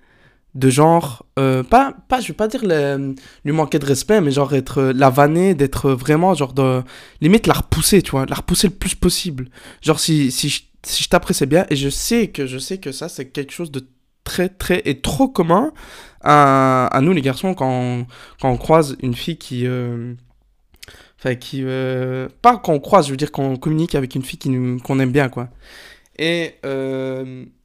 de 0.54 0.68
genre 0.68 1.26
euh, 1.38 1.62
pas 1.62 1.94
pas 2.08 2.20
je 2.20 2.28
vais 2.28 2.34
pas 2.34 2.48
dire 2.48 2.62
lui 2.64 3.52
manquer 3.52 3.78
de 3.78 3.86
respect 3.86 4.20
mais 4.20 4.32
genre 4.32 4.52
être 4.54 4.78
euh, 4.78 4.92
la 4.92 5.08
vanner 5.08 5.54
d'être 5.54 5.92
vraiment 5.92 6.34
genre 6.34 6.52
de 6.52 6.82
limite 7.20 7.46
la 7.46 7.54
repousser 7.54 8.02
tu 8.02 8.10
vois 8.10 8.26
la 8.26 8.34
repousser 8.34 8.66
le 8.66 8.74
plus 8.74 8.96
possible 8.96 9.48
genre 9.80 10.00
si 10.00 10.32
si 10.32 10.48
je, 10.48 10.62
si 10.82 11.04
je 11.04 11.08
t'apprécie 11.08 11.46
bien 11.46 11.66
et 11.70 11.76
je 11.76 11.88
sais 11.88 12.28
que 12.28 12.46
je 12.46 12.58
sais 12.58 12.78
que 12.78 12.90
ça 12.90 13.08
c'est 13.08 13.26
quelque 13.26 13.52
chose 13.52 13.70
de 13.70 13.86
très 14.30 14.48
très 14.48 14.80
et 14.84 15.00
trop 15.00 15.28
commun 15.28 15.72
à, 16.22 17.00
nous 17.02 17.12
les 17.12 17.22
garçons 17.22 17.54
quand, 17.54 18.06
quand 18.40 18.50
on 18.50 18.56
croise 18.56 18.96
une 19.02 19.14
fille 19.14 19.38
qui 19.38 19.66
euh, 19.66 20.14
enfin 21.18 21.34
qui 21.34 21.64
pas 22.42 22.58
quand 22.58 22.72
on 22.72 22.80
croise 22.80 23.06
je 23.06 23.10
veux 23.10 23.16
dire 23.16 23.32
qu'on 23.32 23.56
communique 23.56 23.96
avec 23.96 24.14
une 24.14 24.22
fille 24.22 24.38
qu'on 24.84 25.00
aime 25.00 25.10
bien 25.10 25.28
quoi 25.28 25.48
et 26.16 26.54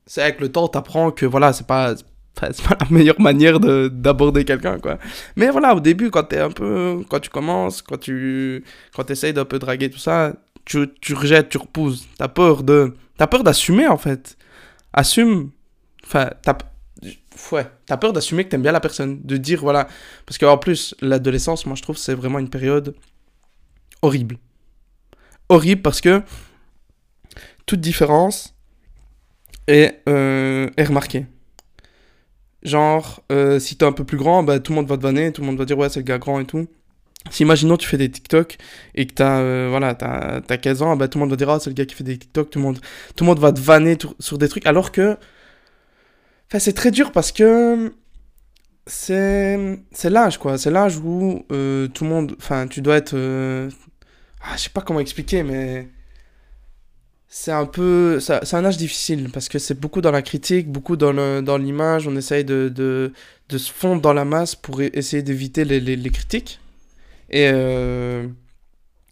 c'est 0.08 0.21
avec 0.21 0.39
le 0.39 0.51
temps 0.51 0.67
t'apprends 0.67 1.12
que 1.12 1.25
voilà 1.25 1.54
c'est 1.54 1.67
pas 1.67 1.95
c'est 2.36 2.63
pas 2.63 2.78
la 2.80 2.88
meilleure 2.89 3.19
manière 3.19 3.60
d'aborder 3.60 4.45
quelqu'un, 4.45 4.80
quoi. 4.80 4.97
Mais 5.36 5.49
voilà, 5.49 5.75
au 5.75 5.80
début, 5.80 6.12
quand 6.12 6.23
t'es 6.23 6.39
un 6.39 6.51
peu, 6.51 7.04
quand 7.10 7.19
tu 7.19 7.30
commences, 7.30 7.82
quand 7.82 7.99
tu, 7.99 8.63
quand 8.95 9.10
essayes 9.10 9.34
d'un 9.34 9.45
peu 9.45 9.60
draguer 9.60 9.89
tout 9.89 9.99
ça, 9.99 10.34
tu, 10.65 10.88
tu 11.01 11.13
rejettes, 11.13 11.49
tu 11.49 11.58
repousses. 11.58 12.08
T'as 12.17 12.28
peur 12.28 12.63
de, 12.63 12.93
t'as 13.17 13.28
peur 13.28 13.43
d'assumer, 13.43 13.88
en 13.88 13.97
fait. 13.97 14.38
Assume, 14.93 15.51
enfin, 16.06 16.30
t'as, 16.41 16.58
ouais, 17.52 17.68
peur 18.00 18.13
d'assumer 18.13 18.44
que 18.46 18.50
t'aimes 18.50 18.62
bien 18.62 18.72
la 18.72 18.80
personne, 18.80 19.22
de 19.24 19.38
dire, 19.38 19.62
voilà. 19.62 19.88
Parce 20.26 20.38
qu'en 20.38 20.58
plus, 20.58 20.96
l'adolescence, 21.02 21.65
moi, 21.65 21.76
je 21.76 21.82
trouve, 21.82 21.98
c'est 21.98 22.13
vraiment 22.13 22.39
une 22.39 22.50
période 22.50 22.96
horrible. 24.02 24.38
Horrible 25.50 25.82
parce 25.82 26.02
que 26.02 26.22
toute 27.65 27.80
différence 27.80 28.56
est, 29.68 30.02
euh, 30.08 30.70
est 30.78 30.84
remarquée. 30.84 31.26
Genre, 32.63 33.24
euh, 33.32 33.60
si 33.60 33.78
t'es 33.78 33.86
un 33.86 33.91
peu 33.91 34.04
plus 34.04 34.18
grand, 34.18 34.44
bah, 34.44 34.60
tout 34.60 34.72
le 34.72 34.78
monde 34.78 34.88
va 34.88 34.98
te 34.98 35.04
vanner, 35.04 35.32
tout 35.32 35.41
le 35.41 35.48
monde 35.48 35.58
va 35.58 35.65
dire 35.65 35.78
ouais, 35.78 35.89
c'est 35.89 36.00
le 36.00 36.06
gars 36.06 36.18
grand 36.18 36.39
et 36.39 36.46
tout. 36.46 36.68
si 37.30 37.44
imaginons 37.44 37.78
tu 37.78 37.88
fais 37.88 37.98
des 37.98 38.10
TikTok 38.10 38.58
et 38.96 39.06
que 39.06 39.13
t'as 39.13 39.39
euh, 39.39 39.68
voilà, 39.70 39.94
t'as 39.96 40.41
15 40.41 40.82
ans, 40.82 40.96
bah, 40.96 41.08
tout 41.08 41.20
le 41.20 41.22
monde 41.22 41.30
va 41.32 41.36
dire 41.36 41.50
ah, 41.50 41.60
c'est 41.60 41.70
le 41.70 41.76
gars 41.76 41.86
qui 41.86 41.96
fait 41.96 42.04
des 42.04 42.18
TikTok, 42.18 42.50
tout 42.50 42.60
le 42.60 42.65
monde, 42.65 42.80
tout 43.15 43.24
le 43.24 43.28
monde 43.28 43.39
va 43.39 43.52
te 43.52 43.60
vanner 43.60 43.98
sur 44.20 44.38
des 44.39 44.50
trucs, 44.50 44.65
alors 44.65 44.91
que 44.91 45.18
enfin, 46.47 46.60
c'est 46.60 46.73
très 46.73 46.91
dur 46.91 47.12
parce 47.12 47.31
que 47.31 47.93
c'est, 48.88 49.58
l'âge 50.03 50.38
quoi, 50.38 50.58
c'est 50.58 50.71
l'âge 50.71 50.97
où 50.97 51.45
euh, 51.51 51.88
tout 51.88 52.03
le 52.03 52.10
monde, 52.10 52.36
enfin 52.38 52.67
tu 52.67 52.81
dois 52.81 52.97
être, 52.97 53.15
euh, 53.15 53.69
ah, 54.41 54.55
je 54.55 54.63
sais 54.63 54.69
pas 54.69 54.81
comment 54.81 54.99
expliquer 54.99 55.43
mais 55.43 55.89
c'est 57.27 57.51
un 57.51 57.65
peu 57.65 58.19
c'est 58.19 58.53
un 58.53 58.65
âge 58.65 58.77
difficile 58.77 59.29
parce 59.34 59.49
que 59.49 59.60
c'est 59.60 59.79
beaucoup 59.79 60.01
dans 60.01 60.12
la 60.12 60.21
critique 60.21 60.71
beaucoup 60.71 60.95
dans 60.95 61.58
l'image 61.58 62.08
on 62.08 62.15
essaye 62.15 62.45
de, 62.45 62.69
de, 62.69 63.58
se 63.58 63.71
fondre 63.71 64.01
dans 64.01 64.13
la 64.13 64.25
masse 64.25 64.55
pour 64.55 64.81
essayer 64.81 65.23
d'éviter 65.23 65.65
les, 65.65 65.79
les, 65.79 66.10
critiques 66.12 66.60
et 67.29 67.49
euh, 67.51 68.27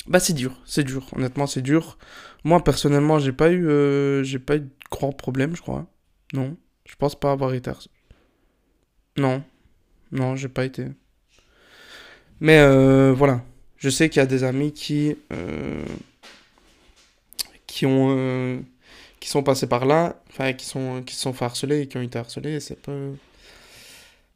bah 0.07 0.19
c'est 0.19 0.33
dur, 0.33 0.61
c'est 0.65 0.83
dur. 0.83 1.07
Honnêtement, 1.15 1.47
c'est 1.47 1.61
dur. 1.61 1.97
Moi 2.43 2.63
personnellement, 2.63 3.19
j'ai 3.19 3.31
pas 3.31 3.51
eu, 3.51 4.23
j'ai 4.23 4.39
pas 4.39 4.57
eu 4.57 4.61
de 4.61 4.69
grands 4.91 5.13
problèmes, 5.13 5.55
je 5.55 5.61
crois. 5.61 5.87
Non, 6.33 6.57
je 6.85 6.95
pense 6.95 7.15
pas 7.15 7.31
avoir 7.31 7.53
été. 7.53 7.71
Non, 9.17 9.43
non, 10.11 10.35
j'ai 10.35 10.49
pas 10.49 10.65
été. 10.65 10.87
Mais 12.39 12.57
euh, 12.59 13.13
voilà, 13.13 13.43
je 13.77 13.89
sais 13.89 14.09
qu'il 14.09 14.19
y 14.19 14.23
a 14.23 14.25
des 14.25 14.43
amis 14.43 14.73
qui 14.73 15.15
qui 17.67 17.85
ont 17.85 18.63
qui 19.19 19.29
sont 19.29 19.43
passés 19.43 19.67
par 19.67 19.85
là, 19.85 20.21
enfin 20.29 20.53
qui 20.53 20.65
sont 20.65 21.03
qui 21.03 21.15
se 21.15 21.21
sont 21.21 21.33
fait 21.33 21.45
harceler 21.45 21.81
et 21.81 21.87
qui 21.87 21.97
ont 21.97 22.01
été 22.01 22.19
harcelés. 22.19 22.59
C'est 22.59 22.81
pas 22.81 22.93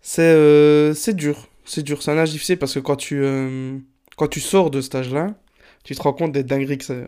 c'est 0.02 0.94
c'est 0.94 1.16
dur 1.16 1.48
c'est 1.68 1.84
dur, 1.84 2.02
c'est 2.02 2.12
un 2.12 2.18
âge 2.18 2.32
difficile 2.32 2.58
parce 2.58 2.74
que 2.74 2.80
quand 2.80 2.96
tu, 2.96 3.22
euh, 3.24 3.78
quand 4.16 4.28
tu 4.28 4.40
sors 4.40 4.72
de 4.72 4.82
cet 4.82 4.96
âge-là, 4.96 5.36
tu 5.84 5.96
te 5.96 6.02
rends 6.02 6.14
compte 6.14 6.32
des 6.32 6.44
dingueries 6.44 6.78
que 6.78 6.86
c'est. 6.86 7.08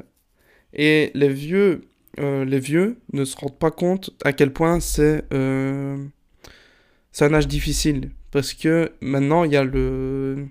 Et 0.73 1.11
les 1.15 1.29
vieux, 1.29 1.87
euh, 2.19 2.45
les 2.45 2.59
vieux 2.59 2.99
ne 3.13 3.25
se 3.25 3.35
rendent 3.37 3.57
pas 3.57 3.71
compte 3.71 4.11
à 4.23 4.33
quel 4.33 4.51
point 4.53 4.79
c'est 4.79 5.25
euh, 5.33 5.97
un 7.19 7.33
âge 7.33 7.47
difficile. 7.47 8.11
Parce 8.31 8.53
que 8.53 8.91
maintenant, 9.01 9.43
il 9.43 9.51
y, 9.51 9.57
a 9.57 9.63
le... 9.63 10.47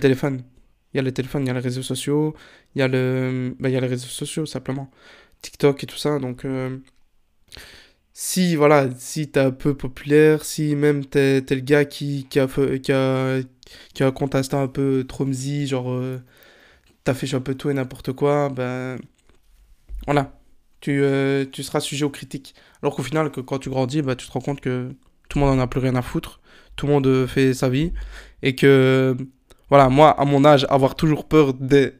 téléphone. 0.00 0.42
Il 0.92 0.96
y 0.96 1.00
a 1.00 1.02
le 1.02 1.12
téléphone, 1.12 1.42
il 1.44 1.48
y 1.48 1.50
a 1.50 1.54
les 1.54 1.60
réseaux 1.60 1.82
sociaux, 1.82 2.34
il 2.74 2.80
y 2.80 2.82
a, 2.82 2.88
le... 2.88 3.54
Bah, 3.60 3.68
y 3.68 3.72
les 3.80 3.86
réseaux 3.86 4.08
sociaux 4.08 4.46
simplement. 4.46 4.90
TikTok 5.42 5.84
et 5.84 5.86
tout 5.86 5.96
ça. 5.96 6.18
Donc, 6.18 6.44
si 8.14 8.56
voilà, 8.56 8.88
si 8.98 9.30
t'es 9.30 9.40
un 9.40 9.50
peu 9.50 9.76
populaire, 9.76 10.44
si 10.44 10.76
même 10.76 11.04
t'es, 11.04 11.40
le 11.40 11.60
gars 11.60 11.84
qui, 11.84 12.26
qui, 12.28 12.38
a, 12.40 12.46
qui, 12.46 12.92
a, 12.92 13.40
qui 13.94 14.02
a 14.02 14.06
un 14.06 14.12
compte 14.12 14.34
un 14.34 14.68
peu 14.68 15.04
tromzy, 15.08 15.66
genre 15.66 15.90
euh, 15.92 16.20
fait 17.14 17.34
un 17.34 17.40
peu 17.40 17.54
tout 17.54 17.70
et 17.70 17.74
n'importe 17.74 18.12
quoi, 18.12 18.48
ben 18.50 18.98
voilà, 20.06 20.32
tu, 20.82 21.02
euh, 21.02 21.46
tu 21.50 21.62
seras 21.62 21.80
sujet 21.80 22.04
aux 22.04 22.10
critiques. 22.10 22.54
Alors 22.82 22.94
qu'au 22.94 23.02
final, 23.02 23.30
que 23.30 23.40
quand 23.40 23.58
tu 23.58 23.70
grandis, 23.70 24.02
bah, 24.02 24.16
tu 24.16 24.26
te 24.26 24.32
rends 24.32 24.40
compte 24.40 24.60
que 24.60 24.94
tout 25.28 25.38
le 25.38 25.46
monde 25.46 25.58
en 25.58 25.62
a 25.62 25.66
plus 25.66 25.80
rien 25.80 25.94
à 25.96 26.02
foutre, 26.02 26.40
tout 26.76 26.86
le 26.86 26.92
monde 26.92 27.06
euh, 27.06 27.26
fait 27.26 27.54
sa 27.54 27.70
vie, 27.70 27.92
et 28.42 28.54
que 28.54 29.16
voilà, 29.70 29.88
moi, 29.88 30.10
à 30.10 30.24
mon 30.26 30.44
âge, 30.44 30.66
avoir 30.68 30.96
toujours 30.96 31.26
peur 31.26 31.54
des, 31.54 31.94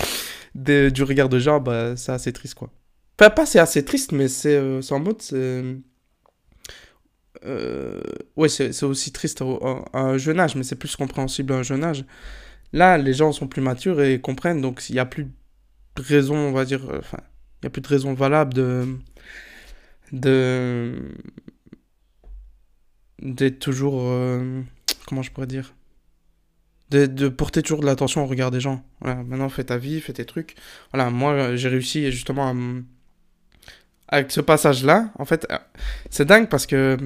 des, 0.54 0.90
du 0.90 1.02
regard 1.02 1.28
de 1.28 1.38
gens, 1.38 1.60
bah, 1.60 1.96
c'est 1.96 2.12
assez 2.12 2.32
triste 2.32 2.54
quoi. 2.54 2.70
Enfin, 3.20 3.30
pas 3.30 3.44
c'est 3.46 3.58
assez 3.58 3.84
triste, 3.84 4.12
mais 4.12 4.28
c'est 4.28 4.56
euh, 4.56 4.80
en 4.90 5.00
mode. 5.00 5.20
Euh, 7.44 8.00
ouais, 8.36 8.48
c'est 8.48 8.82
aussi 8.84 9.12
triste 9.12 9.42
à, 9.42 9.98
un 9.98 10.18
jeune 10.18 10.40
âge, 10.40 10.56
mais 10.56 10.62
c'est 10.62 10.76
plus 10.76 10.96
compréhensible 10.96 11.52
à 11.52 11.56
un 11.56 11.62
jeune 11.62 11.84
âge. 11.84 12.04
Là, 12.72 12.96
les 12.96 13.12
gens 13.12 13.32
sont 13.32 13.48
plus 13.48 13.62
matures 13.62 14.00
et 14.00 14.20
comprennent, 14.20 14.60
donc 14.62 14.88
il 14.88 14.94
n'y 14.94 15.00
a 15.00 15.06
plus 15.06 15.24
de 15.24 16.02
raison, 16.02 16.36
on 16.36 16.52
va 16.52 16.64
dire. 16.64 16.82
Enfin, 16.98 17.18
il 17.60 17.66
n'y 17.66 17.66
a 17.66 17.70
plus 17.70 17.82
de 17.82 17.88
raison 17.88 18.14
valable 18.14 18.54
de. 18.54 18.86
de. 20.12 21.12
d'être 23.20 23.58
toujours. 23.58 24.00
Euh, 24.02 24.62
comment 25.06 25.22
je 25.22 25.30
pourrais 25.30 25.46
dire? 25.46 25.74
De, 26.90 27.06
de, 27.06 27.28
porter 27.28 27.62
toujours 27.62 27.80
de 27.80 27.86
l'attention 27.86 28.24
au 28.24 28.26
regard 28.26 28.50
des 28.50 28.60
gens. 28.60 28.82
Voilà, 29.00 29.22
maintenant 29.22 29.48
fais 29.48 29.62
ta 29.62 29.76
vie, 29.76 30.00
fais 30.00 30.12
tes 30.12 30.24
trucs. 30.24 30.56
Voilà, 30.92 31.10
moi 31.10 31.54
j'ai 31.54 31.68
réussi 31.68 32.10
justement 32.10 32.48
à, 32.48 32.54
avec 34.10 34.32
ce 34.32 34.40
passage-là, 34.40 35.10
en 35.18 35.24
fait, 35.24 35.46
euh, 35.50 35.58
c'est 36.10 36.24
dingue 36.24 36.48
parce 36.48 36.66
que 36.66 36.98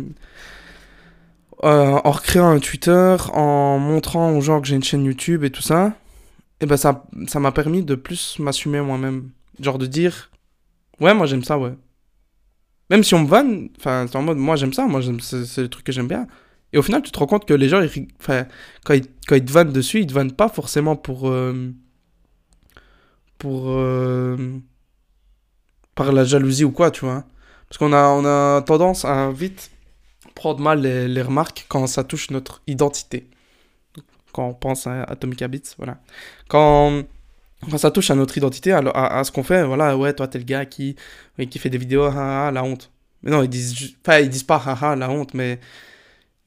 euh, 1.63 2.01
en 2.03 2.11
recréant 2.11 2.49
un 2.49 2.59
Twitter, 2.59 3.17
en 3.33 3.79
montrant 3.79 4.33
aux 4.33 4.41
gens 4.41 4.61
que 4.61 4.67
j'ai 4.67 4.77
une 4.77 4.83
chaîne 4.83 5.05
YouTube 5.05 5.45
et 5.45 5.51
tout 5.51 5.63
ça, 5.63 5.93
et 6.61 6.67
ben 6.67 6.77
ça 6.77 7.05
ça 7.29 7.41
m'a 7.41 7.53
permis 7.53 7.83
de 7.83 7.95
plus 7.95 8.39
m'assumer 8.39 8.81
moi-même. 8.81 9.31
Genre 9.61 9.79
de 9.79 9.87
dire, 9.87 10.31
ouais, 11.01 11.15
moi 11.15 11.27
j'aime 11.27 11.45
ça, 11.45 11.59
ouais. 11.59 11.75
Même 12.91 13.03
si 13.03 13.15
on 13.15 13.23
me 13.23 13.29
vanne, 13.29 13.71
enfin, 13.79 14.07
c'est 14.09 14.17
en 14.17 14.23
mode, 14.23 14.37
moi 14.37 14.57
j'aime 14.57 14.73
ça, 14.73 14.87
moi 14.87 15.01
c'est 15.21 15.63
le 15.63 15.69
truc 15.69 15.85
que 15.85 15.93
j'aime 15.93 16.09
bien. 16.09 16.27
Et 16.73 16.79
au 16.79 16.83
final, 16.83 17.03
tu 17.03 17.11
te 17.11 17.19
rends 17.19 17.27
compte 17.27 17.47
que 17.47 17.55
les 17.55 17.69
gens, 17.69 17.81
ils, 17.81 18.09
quand, 18.85 18.95
ils, 18.95 19.07
quand 19.27 19.37
ils 19.37 19.45
te 19.45 19.53
vannent 19.53 19.73
dessus, 19.73 20.01
ils 20.01 20.07
te 20.07 20.13
vannent 20.13 20.33
pas 20.33 20.49
forcément 20.49 20.97
pour. 20.97 21.29
Euh, 21.29 21.73
pour 23.39 23.65
par 25.95 26.13
la 26.13 26.25
jalousie 26.25 26.65
ou 26.65 26.73
quoi, 26.73 26.91
tu 26.91 27.05
vois. 27.05 27.25
Parce 27.69 27.79
qu'on 27.79 27.93
a, 27.93 28.09
on 28.09 28.25
a 28.25 28.63
tendance 28.63 29.05
à 29.05 29.31
vite 29.31 29.71
prendre 30.35 30.61
mal 30.61 30.81
les, 30.81 31.09
les, 31.09 31.23
remarques 31.23 31.67
quand 31.69 31.87
ça 31.87 32.05
touche 32.05 32.31
notre 32.31 32.63
identité. 32.67 33.29
Quand 34.33 34.49
on 34.49 34.55
pense 34.55 34.87
à 34.87 35.05
Atomic 35.05 35.43
Habits, 35.43 35.75
voilà. 35.79 35.99
Quand, 36.49 37.05
quand 37.71 37.79
ça 37.79 37.91
touche 37.91 38.11
à 38.11 38.15
notre 38.15 38.37
identité, 38.37 38.73
à, 38.73 39.25
ce 39.25 39.31
qu'on 39.33 39.43
fait, 39.43 39.65
voilà, 39.65 39.97
ouais, 39.97 40.13
toi, 40.13 40.29
t'es 40.29 40.39
le 40.39 40.45
gars 40.45 40.67
qui, 40.67 40.97
qui 41.51 41.59
fait 41.59 41.71
des 41.71 41.79
vidéos, 41.79 42.05
ah, 42.05 42.51
la 42.53 42.65
honte. 42.65 42.91
Mais 43.23 43.31
non, 43.31 43.43
ils 43.43 43.49
disent, 43.49 43.95
enfin, 44.05 44.19
ils 44.19 44.29
disent 44.29 44.43
pas, 44.45 44.63
ah, 44.67 44.97
la 44.97 45.11
honte, 45.11 45.35
mais 45.35 45.61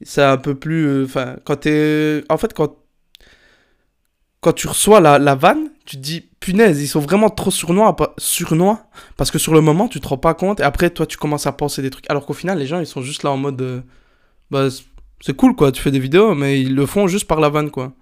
c'est 0.02 0.22
un 0.22 0.36
peu 0.36 0.54
plus, 0.54 0.86
euh, 0.86 1.04
enfin, 1.04 1.36
quand 1.44 1.56
t'es, 1.56 2.24
en 2.28 2.38
fait, 2.38 2.54
quand, 2.54 2.76
quand 4.40 4.52
tu 4.52 4.68
reçois 4.68 5.00
la, 5.00 5.18
la 5.18 5.34
vanne, 5.34 5.70
tu 5.84 5.96
te 5.96 6.02
dis, 6.02 6.20
punaise, 6.40 6.80
ils 6.80 6.88
sont 6.88 7.00
vraiment 7.00 7.30
trop 7.30 7.50
surnois, 7.50 7.96
surnois, 8.18 8.86
parce 9.16 9.30
que 9.30 9.38
sur 9.38 9.54
le 9.54 9.60
moment, 9.60 9.88
tu 9.88 10.00
te 10.00 10.08
rends 10.08 10.18
pas 10.18 10.34
compte, 10.34 10.60
et 10.60 10.62
après, 10.62 10.90
toi, 10.90 11.06
tu 11.06 11.16
commences 11.16 11.46
à 11.46 11.52
penser 11.52 11.82
des 11.82 11.90
trucs. 11.90 12.08
Alors 12.10 12.26
qu'au 12.26 12.34
final, 12.34 12.58
les 12.58 12.66
gens, 12.66 12.80
ils 12.80 12.86
sont 12.86 13.02
juste 13.02 13.22
là 13.24 13.30
en 13.30 13.36
mode, 13.36 13.60
euh, 13.60 13.80
bah, 14.50 14.68
c'est 15.20 15.34
cool, 15.36 15.56
quoi, 15.56 15.72
tu 15.72 15.82
fais 15.82 15.90
des 15.90 15.98
vidéos, 15.98 16.34
mais 16.34 16.60
ils 16.60 16.74
le 16.74 16.86
font 16.86 17.08
juste 17.08 17.26
par 17.26 17.40
la 17.40 17.48
vanne, 17.48 17.70
quoi. 17.70 17.92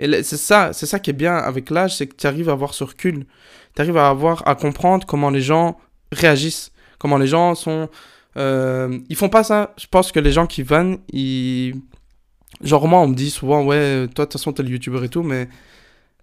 Et 0.00 0.22
c'est 0.22 0.36
ça, 0.36 0.72
c'est 0.72 0.86
ça 0.86 0.98
qui 0.98 1.10
est 1.10 1.14
bien 1.14 1.36
avec 1.36 1.70
l'âge, 1.70 1.96
c'est 1.96 2.06
que 2.06 2.16
tu 2.16 2.26
arrives 2.26 2.48
à 2.48 2.52
avoir 2.52 2.74
ce 2.74 2.82
recul. 2.84 3.26
Tu 3.76 3.82
arrives 3.82 3.96
à 3.96 4.08
avoir, 4.08 4.46
à 4.48 4.54
comprendre 4.56 5.06
comment 5.06 5.30
les 5.30 5.42
gens 5.42 5.78
réagissent, 6.10 6.72
comment 6.98 7.18
les 7.18 7.28
gens 7.28 7.54
sont... 7.54 7.88
Euh, 8.36 8.98
ils 9.08 9.16
font 9.16 9.28
pas 9.28 9.44
ça. 9.44 9.74
Je 9.76 9.86
pense 9.86 10.10
que 10.10 10.18
les 10.18 10.32
gens 10.32 10.46
qui 10.46 10.62
vannent, 10.62 10.98
ils... 11.12 11.74
Genre 12.62 12.88
moi, 12.88 13.00
on 13.00 13.08
me 13.08 13.14
dit 13.14 13.30
souvent, 13.30 13.64
ouais, 13.64 14.08
toi, 14.14 14.24
de 14.24 14.30
toute 14.30 14.32
façon, 14.32 14.52
t'es 14.52 14.62
le 14.62 14.70
youtubeur 14.70 15.04
et 15.04 15.08
tout, 15.08 15.22
mais 15.22 15.48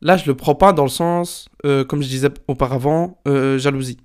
Là, 0.01 0.17
je 0.17 0.25
le 0.25 0.35
prends 0.35 0.55
pas 0.55 0.73
dans 0.73 0.83
le 0.83 0.89
sens, 0.89 1.49
euh, 1.65 1.83
comme 1.83 2.01
je 2.01 2.07
disais 2.07 2.29
auparavant, 2.47 3.17
euh, 3.27 3.57
jalousie. 3.57 3.97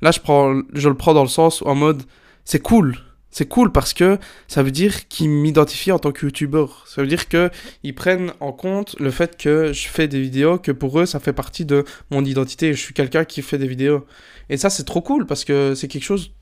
Là, 0.00 0.10
je, 0.10 0.20
prends, 0.20 0.60
je 0.72 0.88
le 0.88 0.94
prends 0.94 1.14
dans 1.14 1.22
le 1.22 1.28
sens 1.28 1.62
en 1.62 1.74
mode, 1.74 2.02
c'est 2.44 2.60
cool. 2.60 2.96
C'est 3.30 3.46
cool 3.46 3.70
parce 3.70 3.94
que 3.94 4.18
ça 4.48 4.62
veut 4.62 4.72
dire 4.72 5.06
qu'ils 5.08 5.28
m'identifient 5.28 5.92
en 5.92 5.98
tant 5.98 6.10
que 6.10 6.26
youtubeur. 6.26 6.84
Ça 6.86 7.00
veut 7.00 7.08
dire 7.08 7.28
qu'ils 7.28 7.94
prennent 7.94 8.32
en 8.40 8.52
compte 8.52 8.96
le 8.98 9.10
fait 9.10 9.36
que 9.36 9.72
je 9.72 9.88
fais 9.88 10.08
des 10.08 10.20
vidéos, 10.20 10.58
que 10.58 10.72
pour 10.72 10.98
eux, 10.98 11.06
ça 11.06 11.20
fait 11.20 11.32
partie 11.32 11.64
de 11.64 11.84
mon 12.10 12.24
identité. 12.24 12.72
Je 12.72 12.80
suis 12.80 12.94
quelqu'un 12.94 13.24
qui 13.24 13.42
fait 13.42 13.58
des 13.58 13.68
vidéos. 13.68 14.04
Et 14.48 14.56
ça, 14.56 14.68
c'est 14.68 14.84
trop 14.84 15.00
cool 15.00 15.26
parce 15.26 15.44
que 15.44 15.74
c'est 15.74 15.86
quelque 15.86 16.04
chose 16.04 16.32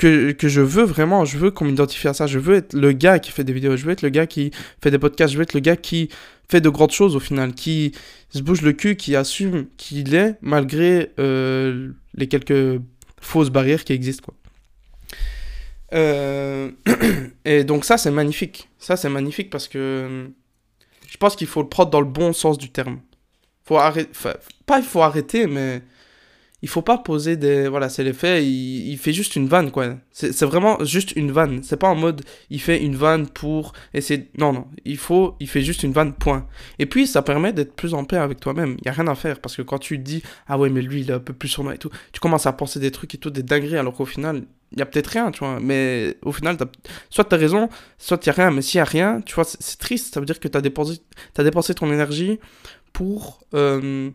que, 0.00 0.48
je 0.48 0.60
veux 0.60 0.84
vraiment, 0.84 1.24
je 1.24 1.36
veux 1.36 1.50
qu'on 1.50 1.66
m'identifie 1.66 2.08
à 2.08 2.14
ça, 2.14 2.26
je 2.26 2.38
veux 2.38 2.56
être 2.56 2.72
le 2.72 2.92
gars 2.92 3.18
qui 3.18 3.30
fait 3.30 3.44
des 3.44 3.52
vidéos, 3.52 3.76
je 3.76 3.84
veux 3.84 3.92
être 3.92 4.02
le 4.02 4.08
gars 4.08 4.26
qui 4.26 4.50
fait 4.82 4.90
des 4.90 4.98
podcasts, 4.98 5.32
je 5.32 5.36
veux 5.36 5.42
être 5.42 5.52
le 5.52 5.60
gars 5.60 5.76
qui 5.76 6.08
fait 6.48 6.62
de 6.62 6.70
grandes 6.70 6.90
choses 6.90 7.16
au 7.16 7.20
final, 7.20 7.52
qui 7.52 7.92
se 8.30 8.40
bouge 8.40 8.62
le 8.62 8.72
cul, 8.72 8.96
qui 8.96 9.14
assume 9.14 9.66
qui 9.76 10.00
il 10.00 10.14
est 10.14 10.36
malgré 10.40 11.12
euh, 11.18 11.90
les 12.14 12.28
quelques 12.28 12.80
fausses 13.20 13.50
barrières 13.50 13.84
qui 13.84 13.92
existent. 13.92 14.32
Euh, 15.92 16.70
et 17.44 17.64
donc 17.64 17.84
ça 17.84 17.98
c'est 17.98 18.10
magnifique, 18.10 18.68
ça 18.78 18.96
c'est 18.96 19.08
magnifique 19.08 19.50
parce 19.50 19.66
que 19.66 20.30
je 21.08 21.16
pense 21.16 21.34
qu'il 21.34 21.48
faut 21.48 21.62
le 21.62 21.68
prendre 21.68 21.90
dans 21.90 22.00
le 22.00 22.06
bon 22.06 22.32
sens 22.32 22.58
du 22.58 22.70
terme. 22.70 23.00
Faut 23.64 23.76
pas 24.66 24.78
il 24.78 24.84
faut 24.84 25.02
arrêter, 25.02 25.46
mais 25.46 25.82
il 26.62 26.68
faut 26.68 26.82
pas 26.82 26.98
poser 26.98 27.36
des 27.36 27.68
voilà 27.68 27.88
c'est 27.88 28.04
les 28.04 28.12
faits 28.12 28.42
il, 28.44 28.90
il, 28.90 28.98
fait 28.98 29.12
juste 29.12 29.36
une 29.36 29.48
vanne 29.48 29.70
quoi. 29.70 29.96
C'est 30.12 30.44
vraiment 30.44 30.84
juste 30.84 31.12
une 31.16 31.32
vanne. 31.32 31.62
C'est 31.62 31.78
pas 31.78 31.88
en 31.88 31.94
mode 31.94 32.22
il 32.50 32.60
fait 32.60 32.82
une 32.82 32.96
vanne 32.96 33.26
pour 33.28 33.72
essayer 33.94 34.28
non 34.38 34.52
non. 34.52 34.66
Il 34.84 34.98
faut 34.98 35.36
il 35.40 35.48
fait 35.48 35.62
juste 35.62 35.82
une 35.82 35.92
vanne 35.92 36.12
point. 36.12 36.46
Et 36.78 36.86
puis 36.86 37.06
ça 37.06 37.22
permet 37.22 37.52
d'être 37.52 37.74
plus 37.74 37.94
en 37.94 38.04
paix 38.04 38.16
avec 38.16 38.40
toi-même. 38.40 38.76
Il 38.80 38.86
y 38.86 38.88
a 38.88 38.92
rien 38.92 39.08
à 39.08 39.14
faire 39.14 39.40
parce 39.40 39.56
que 39.56 39.62
quand 39.62 39.78
tu 39.78 39.98
dis 39.98 40.22
ah 40.48 40.58
ouais 40.58 40.68
mais 40.68 40.82
lui 40.82 41.00
il 41.00 41.10
est 41.10 41.14
un 41.14 41.20
peu 41.20 41.32
plus 41.32 41.48
sur 41.48 41.64
moi 41.64 41.74
et 41.74 41.78
tout 41.78 41.90
tu 42.12 42.20
commences 42.20 42.46
à 42.46 42.52
penser 42.52 42.78
des 42.78 42.90
trucs 42.90 43.14
et 43.14 43.18
tout 43.18 43.30
des 43.30 43.42
dingueries 43.42 43.78
alors 43.78 43.94
qu'au 43.94 44.06
final 44.06 44.42
il 44.72 44.78
y 44.78 44.82
a 44.82 44.86
peut-être 44.86 45.08
rien 45.08 45.30
tu 45.30 45.40
vois. 45.40 45.58
Mais 45.60 46.16
au 46.22 46.32
final 46.32 46.56
as, 46.60 46.66
soit 47.08 47.24
t'as 47.24 47.36
raison 47.36 47.68
soit 47.98 48.24
il 48.24 48.26
y 48.26 48.30
a 48.30 48.34
rien. 48.34 48.50
Mais 48.50 48.62
s'il 48.62 48.78
y 48.78 48.82
a 48.82 48.84
rien 48.84 49.22
tu 49.22 49.34
vois 49.34 49.44
c'est 49.44 49.78
triste. 49.78 50.12
Ça 50.14 50.20
veut 50.20 50.26
dire 50.26 50.40
que 50.40 50.48
t'as 50.48 50.60
dépensé 50.60 51.00
as 51.38 51.42
dépensé 51.44 51.74
ton 51.74 51.90
énergie 51.90 52.38
pour... 52.92 53.40
Euh, 53.54 54.10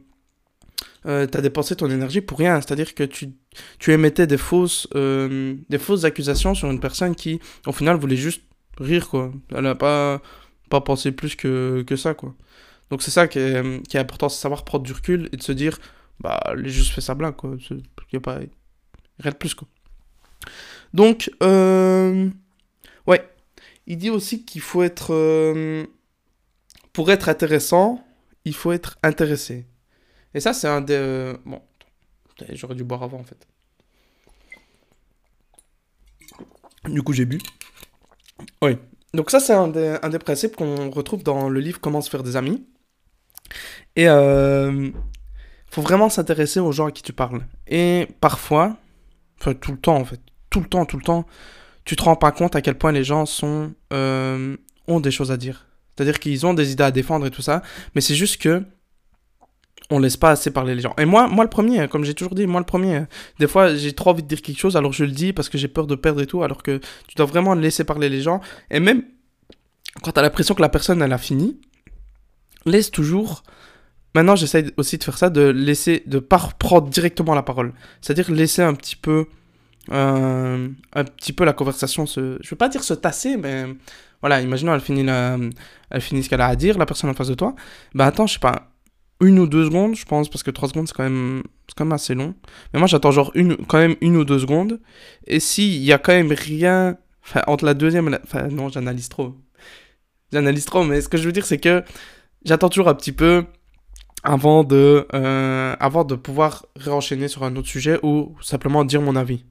euh, 1.08 1.28
t'as 1.28 1.42
dépensé 1.42 1.76
ton 1.76 1.90
énergie 1.90 2.22
pour 2.22 2.40
rien. 2.40 2.60
C'est-à-dire 2.62 2.96
que 2.96 3.04
tu, 3.04 3.34
tu 3.80 3.92
émettais 3.94 4.28
des 4.28 4.38
fausses, 4.38 4.88
euh, 4.96 5.56
des 5.70 5.78
fausses 5.78 6.04
accusations 6.04 6.56
sur 6.56 6.70
une 6.72 6.80
personne 6.80 7.16
qui, 7.16 7.40
au 7.66 7.72
final, 7.72 7.98
voulait 7.98 8.16
juste 8.16 8.44
rire, 8.80 9.10
quoi. 9.10 9.32
Elle 9.52 9.64
n'a 9.64 9.76
pas, 9.76 10.22
pas 10.70 10.82
pensé 10.82 11.12
plus 11.12 11.36
que, 11.36 11.84
que 11.86 11.96
ça, 11.96 12.14
quoi. 12.14 12.36
Donc 12.90 13.02
c'est 13.02 13.12
ça 13.12 13.28
qui 13.28 13.40
est, 13.40 13.88
qui 13.88 13.98
est 13.98 14.00
important, 14.00 14.30
c'est 14.30 14.42
savoir 14.42 14.64
prendre 14.64 14.84
du 14.84 14.94
recul 14.94 15.30
et 15.32 15.38
de 15.38 15.44
se 15.44 15.52
dire, 15.52 15.80
bah, 16.20 16.40
j'ai 16.58 16.70
juste 16.70 16.94
fait 16.94 17.02
ça 17.02 17.16
blague, 17.16 17.36
quoi. 17.36 17.56
Il 17.70 17.78
n'y 18.14 18.18
a 18.18 18.20
pas... 18.20 18.40
Rien 19.20 19.32
de 19.32 19.38
plus, 19.38 19.54
quoi. 19.54 19.68
Donc, 20.94 21.32
euh... 21.42 22.30
ouais. 23.08 23.28
Il 23.88 23.98
dit 23.98 24.10
aussi 24.10 24.44
qu'il 24.46 24.62
faut 24.62 24.84
être... 24.84 25.14
Euh, 25.14 25.86
pour 26.94 27.12
être 27.12 27.28
intéressant, 27.30 28.06
il 28.46 28.54
faut 28.54 28.72
être 28.72 28.98
intéressé. 29.04 29.66
Et 30.36 30.40
ça, 30.40 30.54
c'est 30.54 30.68
un 30.68 30.82
des... 30.82 31.34
Bon, 31.46 31.62
j'aurais 32.52 32.76
dû 32.76 32.84
boire 32.84 33.02
avant, 33.02 33.20
en 33.20 33.24
fait. 33.24 33.48
Du 36.84 37.02
coup, 37.02 37.14
j'ai 37.14 37.26
bu. 37.26 37.40
Oui. 38.62 38.78
Donc 39.14 39.32
ça, 39.32 39.40
c'est 39.40 39.54
un 39.54 39.70
des, 39.70 39.98
un 40.04 40.10
des 40.10 40.20
principes 40.20 40.56
qu'on 40.56 40.92
retrouve 40.92 41.24
dans 41.24 41.50
le 41.50 41.60
livre 41.60 41.80
Comment 41.80 42.02
se 42.02 42.10
faire 42.10 42.22
des 42.22 42.36
amis. 42.36 42.68
Et 43.96 44.10
euh, 44.10 44.92
faut 45.72 45.82
vraiment 45.82 46.10
s'intéresser 46.10 46.60
aux 46.60 46.74
gens 46.74 46.88
à 46.88 46.92
qui 46.92 47.02
tu 47.02 47.14
parles. 47.14 47.46
Et 47.68 48.08
parfois, 48.20 48.76
enfin 49.40 49.54
tout 49.54 49.72
le 49.72 49.78
temps 49.78 49.96
en 49.96 50.06
fait, 50.06 50.20
tout 50.50 50.60
le 50.60 50.68
temps, 50.68 50.86
tout 50.86 50.98
le 50.98 51.04
temps, 51.04 51.26
tu 51.86 51.96
te 51.96 52.04
rends 52.04 52.18
pas 52.18 52.32
compte 52.32 52.56
à 52.56 52.62
quel 52.62 52.78
point 52.78 52.92
les 52.92 53.04
gens 53.04 53.26
sont 53.26 53.74
euh, 53.94 54.58
ont 54.88 55.00
des 55.00 55.12
choses 55.12 55.32
à 55.32 55.38
dire. 55.38 55.68
C'est-à-dire 55.96 56.20
qu'ils 56.20 56.46
ont 56.46 56.54
des 56.54 56.74
idées 56.74 56.84
à 56.84 56.92
défendre 56.92 57.26
et 57.26 57.32
tout 57.32 57.42
ça, 57.42 57.62
mais 57.94 58.02
c'est 58.02 58.16
juste 58.16 58.42
que 58.42 58.64
on 59.92 60.00
laisse 60.00 60.18
pas 60.18 60.32
assez 60.32 60.52
parler 60.52 60.76
les 60.76 60.82
gens. 60.82 60.94
Et 60.98 61.06
moi, 61.06 61.28
moi 61.28 61.44
le 61.44 61.50
premier, 61.50 61.88
comme 61.88 62.04
j'ai 62.04 62.14
toujours 62.14 62.36
dit, 62.36 62.48
moi 62.48 62.60
le 62.60 62.66
premier, 62.66 63.04
des 63.40 63.48
fois 63.48 63.76
j'ai 63.76 63.94
trop 63.94 64.12
envie 64.12 64.24
de 64.24 64.28
dire 64.28 64.42
quelque 64.42 64.60
chose, 64.60 64.76
alors 64.76 64.94
je 64.94 65.04
le 65.04 65.12
dis 65.12 65.34
parce 65.34 65.50
que 65.50 65.58
j'ai 65.58 65.68
peur 65.68 65.88
de 65.88 65.96
perdre 65.96 66.22
et 66.22 66.28
tout, 66.28 66.44
alors 66.44 66.64
que 66.64 66.80
tu 67.08 67.16
dois 67.16 67.26
vraiment 67.26 67.54
laisser 67.54 67.84
parler 67.84 68.10
les 68.10 68.22
gens. 68.22 68.42
Et 68.72 68.80
même 68.80 69.04
quand 70.02 70.12
tu 70.12 70.20
as 70.20 70.24
l'impression 70.24 70.56
que 70.56 70.62
la 70.62 70.70
personne 70.70 71.02
elle 71.02 71.14
a 71.14 71.18
fini, 71.18 71.60
laisse 72.66 72.92
toujours. 72.92 73.44
Maintenant, 74.14 74.36
j'essaie 74.36 74.66
aussi 74.78 74.98
de 74.98 75.04
faire 75.04 75.18
ça, 75.18 75.30
de 75.30 75.42
laisser, 75.42 76.04
de 76.06 76.20
pas 76.20 76.50
prendre 76.58 76.88
directement 76.90 77.36
la 77.36 77.44
parole. 77.44 77.74
C'est-à-dire 78.02 78.32
laisser 78.32 78.62
un 78.62 78.74
petit 78.74 78.96
peu, 78.96 79.26
euh, 79.92 80.70
un 80.94 81.04
petit 81.04 81.34
peu 81.34 81.44
la 81.44 81.54
conversation 81.54 82.06
se, 82.06 82.38
je 82.42 82.50
veux 82.50 82.56
pas 82.56 82.70
dire 82.70 82.84
se 82.84 82.94
tasser, 82.94 83.36
mais 83.36 83.66
voilà, 84.22 84.42
imaginons 84.42 84.74
elle 84.74 84.82
finit 84.82 85.06
elle 85.08 86.02
finit 86.02 86.24
ce 86.24 86.30
qu'elle 86.30 86.42
a 86.42 86.48
à 86.48 86.56
dire, 86.56 86.78
la 86.78 86.86
personne 86.86 87.10
en 87.10 87.14
face 87.14 87.28
de 87.28 87.36
toi. 87.36 87.56
Bah 87.94 88.06
attends, 88.06 88.26
je 88.26 88.34
sais 88.34 88.40
pas, 88.40 88.72
une 89.22 89.40
ou 89.40 89.48
deux 89.48 89.66
secondes, 89.66 89.96
je 89.96 90.06
pense, 90.06 90.30
parce 90.30 90.44
que 90.44 90.52
trois 90.52 90.70
secondes 90.70 90.88
c'est 90.88 90.96
quand 90.96 91.04
même, 91.04 91.44
c'est 91.68 91.76
quand 91.76 91.86
même 91.86 91.94
assez 91.94 92.16
long. 92.16 92.36
Mais 92.74 92.80
moi 92.80 92.88
j'attends 92.88 93.12
genre 93.12 93.32
une, 93.36 93.58
quand 93.58 93.78
même 93.78 93.96
une 94.02 94.18
ou 94.18 94.26
deux 94.26 94.40
secondes. 94.40 94.80
Et 95.28 95.40
s'il 95.40 95.84
y 95.84 95.94
a 95.94 95.98
quand 95.98 96.14
même 96.14 96.32
rien, 96.32 96.98
enfin 97.24 97.42
entre 97.48 97.66
la 97.66 97.74
deuxième, 97.74 98.18
enfin 98.24 98.48
non, 98.48 98.70
j'analyse 98.70 99.10
trop, 99.10 99.36
j'analyse 100.32 100.66
trop. 100.66 100.84
Mais 100.84 101.02
ce 101.02 101.10
que 101.10 101.18
je 101.18 101.26
veux 101.26 101.32
dire 101.32 101.46
c'est 101.46 101.60
que 101.60 101.84
j'attends 102.46 102.70
toujours 102.70 102.90
un 102.90 102.96
petit 102.96 103.14
peu 103.14 103.46
avant 104.24 104.64
de, 104.64 105.08
euh, 105.14 105.76
de 105.76 106.16
pouvoir 106.16 106.66
réenchaîner 106.76 107.28
sur 107.28 107.44
un 107.44 107.56
autre 107.56 107.68
sujet 107.68 108.00
ou 108.04 108.36
simplement 108.42 108.84
dire 108.84 109.02
mon 109.02 109.16
avis. 109.16 109.46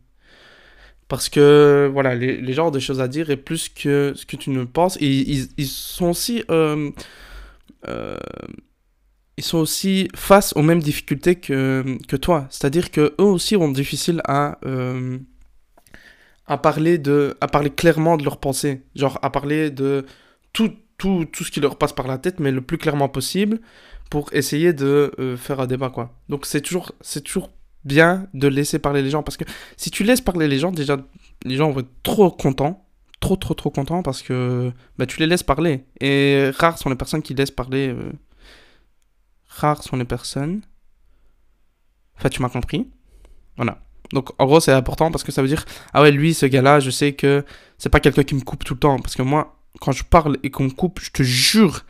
Parce 1.09 1.29
que, 1.29 1.91
voilà, 1.93 2.15
les, 2.15 2.41
les 2.41 2.53
gens 2.55 2.75
ont 2.75 2.81
choses 2.81 3.01
à 3.01 3.09
dire 3.09 3.31
et 3.31 3.37
plus 3.37 3.69
que 3.69 4.13
ce 4.17 4.25
que 4.27 4.37
tu 4.37 4.51
ne 4.51 4.65
penses. 4.65 4.97
Ils, 5.01 5.49
ils 5.57 5.67
sont 5.67 6.11
aussi... 6.11 6.43
Euh, 6.51 6.91
euh, 7.89 8.19
ils 9.37 9.45
sont 9.45 9.59
aussi 9.59 10.09
face 10.15 10.53
aux 10.57 10.63
mêmes 10.63 10.83
difficultés 10.83 11.37
que, 11.37 11.99
que 12.07 12.17
toi. 12.17 12.47
C'est-à-dire 12.51 12.91
que 12.91 13.15
eux 13.21 13.25
aussi 13.25 13.57
ont 13.57 13.71
difficile 13.71 14.21
à, 14.27 14.59
euh, 14.65 15.19
à, 16.47 16.57
parler 16.59 16.99
de, 16.99 17.37
à 17.41 17.49
parler 17.49 17.71
clairement 17.71 18.17
de 18.17 18.25
leurs 18.25 18.39
pensées. 18.39 18.83
Genre 18.95 19.19
à 19.23 19.31
parler 19.31 19.71
de 19.71 20.07
tout, 20.53 20.73
tout, 20.99 21.25
tout 21.25 21.45
ce 21.45 21.51
qui 21.51 21.61
leur 21.61 21.77
passe 21.79 21.93
par 21.93 22.07
la 22.07 22.19
tête, 22.19 22.39
mais 22.39 22.53
le 22.53 22.61
plus 22.61 22.79
clairement 22.79 23.09
possible, 23.09 23.61
pour 24.09 24.33
essayer 24.33 24.73
de 24.73 25.13
euh, 25.19 25.37
faire 25.37 25.61
un 25.61 25.67
débat, 25.67 25.91
quoi. 25.91 26.15
Donc 26.29 26.47
c'est 26.47 26.61
toujours, 26.61 26.93
c'est 27.01 27.23
toujours 27.23 27.51
bien 27.85 28.29
de 28.35 28.47
laisser 28.47 28.79
parler 28.79 29.03
les 29.03 29.11
gens, 29.11 29.25
parce 29.25 29.37
que 29.37 29.45
si 29.77 29.91
tu 29.91 30.05
laisses 30.05 30.21
parler 30.21 30.47
les 30.47 30.59
gens, 30.59 30.71
déjà, 30.71 30.97
les 31.45 31.57
gens 31.57 31.71
vont 31.71 31.81
être 31.81 32.03
trop 32.05 32.31
contents, 32.31 32.87
trop, 33.19 33.35
trop, 33.35 33.55
trop 33.55 33.71
contents, 33.71 34.03
parce 34.03 34.23
que 34.23 34.71
bah, 34.97 35.07
tu 35.07 35.19
les 35.19 35.27
laisses 35.27 35.43
parler. 35.43 35.85
Et 36.01 36.51
rares 36.57 36.79
sont 36.79 36.89
les 36.89 36.97
personnes 36.97 37.23
qui 37.23 37.35
laissent 37.35 37.51
parler... 37.51 37.89
Euh, 37.89 38.13
rares 39.55 39.83
sont 39.83 39.97
les 39.97 40.05
personnes... 40.05 40.63
Enfin, 42.17 42.29
tu 42.29 42.43
m'as 42.43 42.49
compris. 42.49 42.89
Voilà. 43.57 43.81
Donc 44.13 44.31
en 44.39 44.47
gros 44.47 44.61
c'est 44.61 44.73
important 44.73 45.11
parce 45.11 45.25
que 45.25 45.33
ça 45.33 45.43
veut 45.43 45.49
dire 45.49 45.65
ah 45.93 46.03
ouais 46.03 46.13
lui 46.13 46.35
ce 46.35 46.47
gars 46.47 46.61
là 46.63 46.79
je 46.79 46.91
sais 46.91 47.15
que 47.15 47.43
c'est 47.79 47.89
pas 47.89 48.01
quelqu'un 48.01 48.23
qui 48.23 48.35
me 48.35 48.43
coupe 48.43 48.63
tout 48.63 48.75
le 48.75 48.79
temps 48.79 48.99
parce 48.99 49.17
que 49.17 49.23
moi 49.23 49.55
quand 49.81 49.93
je 49.93 50.05
parle 50.05 50.39
et 50.43 50.51
qu'on 50.51 50.65
me 50.65 50.71
coupe, 50.71 51.01
je 51.01 51.11
te 51.11 51.23
jure, 51.23 51.83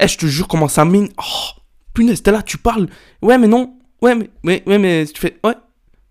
eh, 0.00 0.08
je 0.08 0.18
te 0.18 0.26
jure 0.26 0.48
comment 0.48 0.68
ça 0.68 0.84
mine. 0.84 1.08
Oh, 1.18 1.60
punaise, 1.94 2.22
t'es 2.22 2.32
là, 2.32 2.42
tu 2.42 2.58
parles. 2.58 2.88
Ouais, 3.22 3.38
mais 3.38 3.48
non. 3.48 3.78
Ouais, 4.00 4.14
mais, 4.14 4.30
mais, 4.42 4.62
ouais, 4.66 4.78
mais 4.78 5.06
tu 5.06 5.20
fais, 5.20 5.38
ouais. 5.44 5.54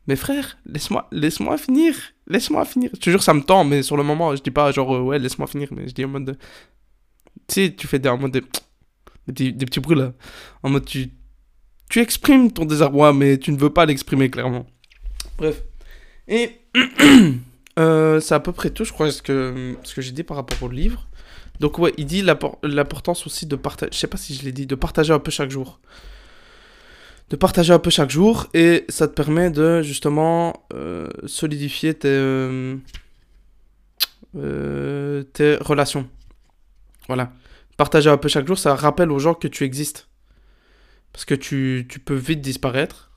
Mais 0.08 0.16
frère, 0.16 0.58
laisse-moi, 0.66 1.08
laisse-moi 1.12 1.58
finir. 1.58 1.96
Laisse-moi 2.28 2.64
finir. 2.66 2.90
Je 2.94 3.00
te 3.00 3.10
jure, 3.10 3.24
ça 3.24 3.34
me 3.34 3.42
tend, 3.42 3.64
mais 3.64 3.84
sur 3.84 3.98
le 3.98 4.04
moment, 4.04 4.36
je 4.36 4.42
dis 4.42 4.52
pas 4.52 4.72
genre, 4.72 4.96
euh, 4.96 5.02
ouais, 5.02 5.20
laisse-moi 5.20 5.48
finir, 5.48 5.70
mais 5.72 5.88
je 5.88 5.94
dis 5.94 6.06
en 6.06 6.10
mode 6.10 6.26
de... 6.26 6.34
Tu 7.48 7.54
sais, 7.66 7.76
tu 7.76 7.88
fais 7.88 8.00
des, 8.00 8.10
en 8.10 8.18
mode 8.18 8.32
de... 8.32 8.44
des, 9.28 9.52
des, 9.52 9.66
petits 9.66 9.80
bruits 9.80 9.98
là. 9.98 10.14
En 10.64 10.70
mode, 10.70 10.86
tu, 10.86 11.10
tu 11.90 12.00
exprimes 12.00 12.52
ton 12.52 12.66
désarroi, 12.66 13.14
mais 13.14 13.38
tu 13.38 13.52
ne 13.52 13.58
veux 13.58 13.72
pas 13.72 13.86
l'exprimer 13.86 14.30
clairement. 14.30 14.66
Bref. 15.38 15.64
Et 16.28 16.52
euh, 17.80 18.20
c'est 18.20 18.36
à 18.36 18.40
peu 18.40 18.52
près 18.52 18.70
tout, 18.70 18.84
je 18.84 18.92
crois, 18.92 19.12
ce 19.12 19.22
que, 19.22 19.76
ce 19.84 19.96
que 19.96 20.02
j'ai 20.02 20.12
dit 20.12 20.24
par 20.24 20.38
rapport 20.38 20.62
au 20.64 20.70
livre. 20.70 21.08
Donc 21.60 21.80
ouais, 21.80 21.94
il 21.98 22.06
dit 22.06 22.22
l'importance 22.22 23.26
aussi 23.26 23.46
de 23.46 23.56
partager, 23.56 23.92
je 23.92 23.98
sais 23.98 24.08
pas 24.08 24.18
si 24.18 24.36
je 24.36 24.44
l'ai 24.44 24.52
dit, 24.52 24.68
de 24.68 24.76
partager 24.76 25.14
un 25.14 25.20
peu 25.20 25.32
chaque 25.32 25.50
jour. 25.50 25.80
De 27.30 27.36
partager 27.36 27.74
un 27.74 27.80
peu 27.80 27.90
chaque 27.90 28.10
jour 28.10 28.48
et 28.54 28.86
ça 28.90 29.08
te 29.08 29.14
permet 29.14 29.50
de 29.50 29.82
justement 29.82 30.68
euh, 30.74 31.10
solidifier 31.26 31.94
tes, 31.94 32.08
euh, 34.36 35.24
tes 35.34 35.56
relations. 35.56 36.08
Voilà. 37.08 37.34
Partager 37.78 38.10
un 38.10 38.18
peu 38.18 38.28
chaque 38.28 38.48
jour, 38.48 38.58
ça 38.58 38.76
rappelle 38.76 39.12
aux 39.12 39.20
gens 39.20 39.34
que 39.34 39.48
tu 39.48 39.64
existes. 39.64 40.10
Parce 41.14 41.26
que 41.26 41.36
tu, 41.36 41.86
tu 41.90 42.00
peux 42.00 42.16
vite 42.16 42.42
disparaître. 42.42 43.12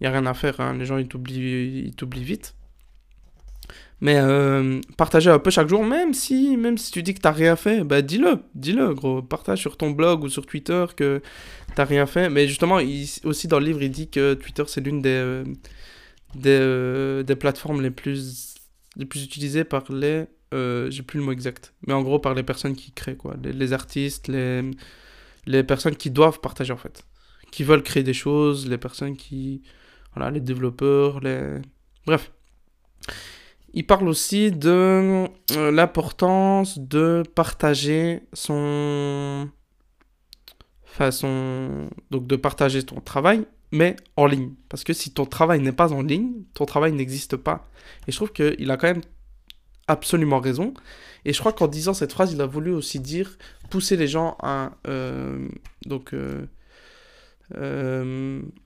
Il 0.00 0.04
n'y 0.04 0.06
a 0.08 0.10
rien 0.10 0.26
à 0.26 0.34
faire, 0.34 0.60
hein. 0.60 0.74
les 0.74 0.84
gens 0.84 0.98
ils 0.98 1.08
t'oublient 1.08 2.24
vite. 2.24 2.54
Mais 4.00 4.16
euh, 4.18 4.80
partager 4.98 5.30
un 5.30 5.38
peu 5.38 5.50
chaque 5.50 5.68
jour, 5.68 5.82
même 5.82 6.12
si, 6.12 6.56
même 6.58 6.76
si 6.76 6.92
tu 6.92 7.02
dis 7.02 7.14
que 7.14 7.20
t'as 7.20 7.32
rien 7.32 7.56
fait, 7.56 7.82
bah 7.82 8.02
dis-le, 8.02 8.40
dis-le, 8.54 8.92
gros. 8.94 9.22
Partage 9.22 9.60
sur 9.60 9.78
ton 9.78 9.90
blog 9.90 10.22
ou 10.24 10.28
sur 10.28 10.44
Twitter 10.44 10.84
que 10.94 11.22
t'as 11.74 11.84
rien 11.84 12.04
fait. 12.06 12.28
Mais 12.28 12.46
justement, 12.46 12.78
aussi 13.24 13.48
dans 13.48 13.58
le 13.58 13.64
livre, 13.64 13.82
il 13.82 13.90
dit 13.90 14.08
que 14.10 14.34
Twitter 14.34 14.64
c'est 14.66 14.82
l'une 14.82 15.00
des, 15.00 15.08
euh, 15.08 15.44
des, 16.34 16.58
euh, 16.60 17.22
des, 17.22 17.36
plateformes 17.36 17.80
les 17.80 17.90
plus, 17.90 18.54
les 18.96 19.06
plus 19.06 19.24
utilisées 19.24 19.64
par 19.64 19.90
les. 19.90 20.26
J'ai 20.90 21.02
plus 21.02 21.18
le 21.18 21.24
mot 21.24 21.32
exact. 21.32 21.74
Mais 21.86 21.92
en 21.92 22.02
gros, 22.02 22.18
par 22.18 22.34
les 22.34 22.42
personnes 22.42 22.74
qui 22.74 22.92
créent, 22.92 23.16
quoi. 23.16 23.36
Les, 23.42 23.72
artistes, 23.72 24.28
les, 24.28 24.70
les 25.46 25.64
personnes 25.64 25.96
qui 25.96 26.10
doivent 26.10 26.40
partager 26.40 26.72
en 26.72 26.76
fait. 26.76 27.04
Qui 27.50 27.64
veulent 27.64 27.82
créer 27.82 28.02
des 28.02 28.14
choses, 28.14 28.68
les 28.68 28.78
personnes 28.78 29.16
qui. 29.16 29.62
Voilà, 30.14 30.30
les 30.30 30.40
développeurs, 30.40 31.20
les. 31.20 31.60
Bref. 32.06 32.32
Il 33.76 33.86
parle 33.86 34.08
aussi 34.08 34.50
de 34.52 35.28
euh, 35.52 35.70
l'importance 35.70 36.78
de 36.78 37.22
partager 37.34 38.22
son... 38.32 39.50
façon 40.84 41.90
Donc 42.10 42.26
de 42.26 42.36
partager 42.36 42.82
ton 42.84 43.02
travail, 43.02 43.46
mais 43.72 43.96
en 44.16 44.24
ligne. 44.24 44.54
Parce 44.70 44.82
que 44.82 44.94
si 44.94 45.12
ton 45.12 45.26
travail 45.26 45.60
n'est 45.60 45.72
pas 45.72 45.92
en 45.92 46.00
ligne, 46.00 46.44
ton 46.54 46.64
travail 46.64 46.92
n'existe 46.92 47.36
pas. 47.36 47.68
Et 48.08 48.12
je 48.12 48.16
trouve 48.16 48.32
qu'il 48.32 48.70
a 48.70 48.78
quand 48.78 48.88
même 48.88 49.02
absolument 49.88 50.40
raison. 50.40 50.74
Et 51.24 51.32
je 51.32 51.40
crois 51.40 51.52
qu'en 51.52 51.66
disant 51.66 51.94
cette 51.94 52.12
phrase, 52.12 52.32
il 52.32 52.40
a 52.40 52.46
voulu 52.46 52.72
aussi 52.72 53.00
dire 53.00 53.36
pousser 53.70 53.96
les 53.96 54.08
gens 54.08 54.36
à... 54.40 54.72
Euh, 54.86 55.48
donc... 55.86 56.14
Euh, 56.14 56.46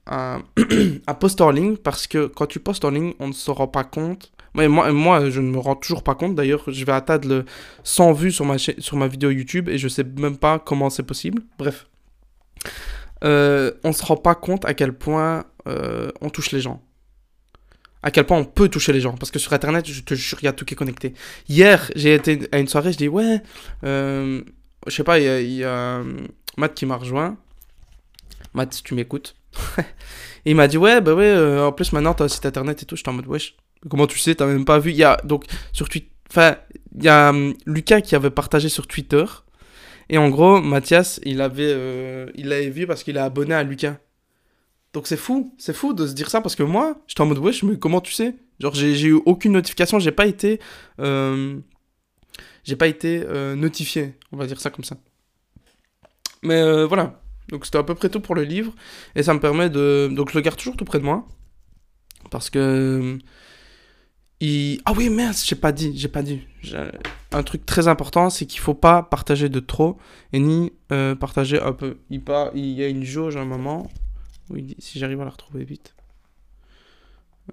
à, 0.06 0.38
à 1.06 1.14
poster 1.14 1.42
en 1.42 1.50
ligne 1.50 1.76
parce 1.76 2.06
que 2.06 2.26
quand 2.26 2.46
tu 2.46 2.60
postes 2.60 2.86
en 2.86 2.90
ligne, 2.90 3.12
on 3.18 3.28
ne 3.28 3.32
se 3.34 3.50
rend 3.50 3.68
pas 3.68 3.84
compte 3.84 4.32
moi, 4.54 4.92
moi, 4.92 5.30
je 5.30 5.40
ne 5.40 5.50
me 5.50 5.58
rends 5.58 5.76
toujours 5.76 6.02
pas 6.02 6.14
compte. 6.14 6.34
D'ailleurs, 6.34 6.64
je 6.66 6.84
vais 6.84 6.92
atteindre 6.92 7.28
le 7.28 7.44
100 7.84 8.12
vues 8.12 8.32
sur 8.32 8.44
ma, 8.44 8.58
sur 8.58 8.96
ma 8.96 9.06
vidéo 9.06 9.30
YouTube 9.30 9.68
et 9.68 9.78
je 9.78 9.88
sais 9.88 10.04
même 10.04 10.36
pas 10.36 10.58
comment 10.58 10.90
c'est 10.90 11.04
possible. 11.04 11.42
Bref. 11.58 11.86
Euh, 13.22 13.72
on 13.84 13.92
se 13.92 14.04
rend 14.04 14.16
pas 14.16 14.34
compte 14.34 14.64
à 14.64 14.74
quel 14.74 14.92
point 14.92 15.44
euh, 15.68 16.10
on 16.20 16.30
touche 16.30 16.52
les 16.52 16.60
gens. 16.60 16.82
À 18.02 18.10
quel 18.10 18.24
point 18.24 18.38
on 18.38 18.44
peut 18.44 18.68
toucher 18.68 18.92
les 18.92 19.00
gens. 19.00 19.14
Parce 19.14 19.30
que 19.30 19.38
sur 19.38 19.52
Internet, 19.52 19.86
je 19.86 20.00
te 20.00 20.14
jure, 20.14 20.38
il 20.42 20.46
y 20.46 20.48
a 20.48 20.52
tout 20.52 20.64
qui 20.64 20.74
est 20.74 20.76
connecté. 20.76 21.14
Hier, 21.48 21.90
j'ai 21.94 22.14
été 22.14 22.48
à 22.52 22.58
une 22.58 22.68
soirée, 22.68 22.92
je 22.92 22.98
dis, 22.98 23.08
ouais, 23.08 23.42
euh, 23.84 24.42
je 24.86 24.94
sais 24.94 25.04
pas, 25.04 25.18
il 25.18 25.52
y 25.52 25.64
a, 25.64 25.98
a 25.98 26.02
Matt 26.56 26.74
qui 26.74 26.86
m'a 26.86 26.96
rejoint. 26.96 27.36
Matt, 28.54 28.74
si 28.74 28.82
tu 28.82 28.94
m'écoutes. 28.94 29.36
il 30.44 30.56
m'a 30.56 30.68
dit, 30.68 30.78
ouais, 30.78 31.00
bah 31.00 31.14
ouais, 31.14 31.24
euh, 31.24 31.66
en 31.66 31.72
plus 31.72 31.92
maintenant 31.92 32.14
t'as 32.14 32.24
un 32.24 32.28
site 32.28 32.46
internet 32.46 32.82
et 32.82 32.86
tout. 32.86 32.96
J'étais 32.96 33.08
en 33.08 33.14
mode, 33.14 33.26
wesh, 33.26 33.56
comment 33.88 34.06
tu 34.06 34.18
sais, 34.18 34.34
t'as 34.34 34.46
même 34.46 34.64
pas 34.64 34.78
vu. 34.78 34.90
Il 34.90 34.96
y 34.96 35.04
a, 35.04 35.18
donc, 35.24 35.44
sur 35.72 35.88
Twitter, 35.88 36.10
enfin, 36.30 36.56
il 36.96 37.04
y 37.04 37.08
a 37.08 37.30
hum, 37.30 37.54
Lucas 37.66 38.00
qui 38.00 38.14
avait 38.14 38.30
partagé 38.30 38.68
sur 38.68 38.86
Twitter. 38.86 39.24
Et 40.08 40.18
en 40.18 40.28
gros, 40.28 40.60
Mathias, 40.60 41.20
il 41.24 41.40
avait, 41.40 41.72
euh, 41.72 42.26
il 42.34 42.48
l'avait 42.48 42.70
vu 42.70 42.86
parce 42.86 43.04
qu'il 43.04 43.16
est 43.16 43.20
abonné 43.20 43.54
à 43.54 43.62
Lucas. 43.62 43.96
Donc 44.92 45.06
c'est 45.06 45.16
fou, 45.16 45.54
c'est 45.56 45.72
fou 45.74 45.92
de 45.92 46.06
se 46.06 46.14
dire 46.14 46.30
ça 46.30 46.40
parce 46.40 46.56
que 46.56 46.64
moi, 46.64 47.00
j'étais 47.06 47.20
en 47.20 47.26
mode 47.26 47.38
wesh, 47.38 47.62
mais 47.62 47.78
comment 47.78 48.00
tu 48.00 48.12
sais? 48.12 48.34
Genre 48.58 48.74
j'ai 48.74 49.06
eu 49.06 49.20
aucune 49.24 49.52
notification, 49.52 49.98
j'ai 49.98 50.10
pas 50.10 50.26
été, 50.26 50.60
euh, 51.00 51.58
j'ai 52.64 52.76
pas 52.76 52.88
été 52.88 53.22
euh, 53.24 53.54
notifié, 53.54 54.16
on 54.32 54.36
va 54.36 54.46
dire 54.46 54.60
ça 54.60 54.70
comme 54.70 54.84
ça. 54.84 54.96
Mais 56.42 56.60
euh, 56.60 56.86
voilà, 56.86 57.22
donc 57.48 57.64
c'était 57.64 57.78
à 57.78 57.84
peu 57.84 57.94
près 57.94 58.08
tout 58.08 58.20
pour 58.20 58.34
le 58.34 58.42
livre 58.42 58.74
et 59.14 59.22
ça 59.22 59.32
me 59.32 59.40
permet 59.40 59.70
de, 59.70 60.10
donc 60.12 60.30
je 60.30 60.34
le 60.36 60.42
garde 60.42 60.58
toujours 60.58 60.76
tout 60.76 60.84
près 60.84 60.98
de 60.98 61.04
moi 61.04 61.26
parce 62.30 62.50
que 62.50 63.18
il... 64.40 64.80
ah 64.84 64.92
oui 64.96 65.08
mince, 65.08 65.46
j'ai 65.46 65.56
pas 65.56 65.72
dit, 65.72 65.92
j'ai 65.96 66.08
pas 66.08 66.22
dit. 66.22 66.40
Un 67.32 67.42
truc 67.42 67.64
très 67.64 67.88
important, 67.88 68.28
c'est 68.28 68.44
qu'il 68.44 68.60
faut 68.60 68.74
pas 68.74 69.02
partager 69.02 69.48
de 69.48 69.60
trop 69.60 69.98
et 70.32 70.40
ni 70.40 70.72
partager 71.20 71.60
un 71.60 71.72
peu. 71.72 71.98
Il, 72.10 72.22
il 72.54 72.72
y 72.72 72.82
a 72.82 72.88
une 72.88 73.04
jauge 73.04 73.36
à 73.36 73.40
un 73.40 73.44
moment 73.44 73.88
oui, 74.50 74.76
si 74.78 74.98
j'arrive 74.98 75.20
à 75.20 75.24
la 75.24 75.30
retrouver 75.30 75.64
vite. 75.64 75.94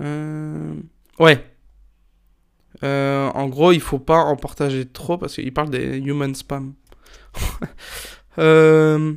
Euh, 0.02 0.74
ouais. 1.20 1.44
Euh, 2.84 3.30
en 3.30 3.48
gros, 3.48 3.72
il 3.72 3.82
faut 3.82 4.00
pas 4.00 4.20
en 4.20 4.36
partager 4.36 4.86
trop 4.86 5.18
parce 5.18 5.36
qu'il 5.36 5.54
parle 5.54 5.70
des 5.70 5.98
human 5.98 6.36
spam. 6.36 6.74
euh... 8.38 9.14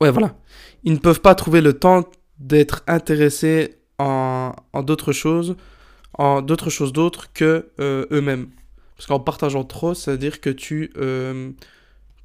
Ouais, 0.00 0.10
voilà. 0.10 0.36
Ils 0.82 0.92
ne 0.92 0.98
peuvent 0.98 1.20
pas 1.20 1.34
trouver 1.34 1.60
le 1.60 1.72
temps 1.78 2.04
d'être 2.38 2.82
intéressés 2.86 3.78
en, 3.98 4.52
d'autres 4.82 5.12
choses, 5.12 5.56
en 6.14 6.42
d'autres 6.42 6.68
choses 6.68 6.92
d'autres 6.92 7.32
que 7.32 7.70
eux-mêmes. 7.78 8.48
Parce 8.96 9.06
qu'en 9.06 9.20
partageant 9.20 9.64
trop, 9.64 9.94
c'est-à-dire 9.94 10.40
que 10.40 10.50
tu 10.50 10.92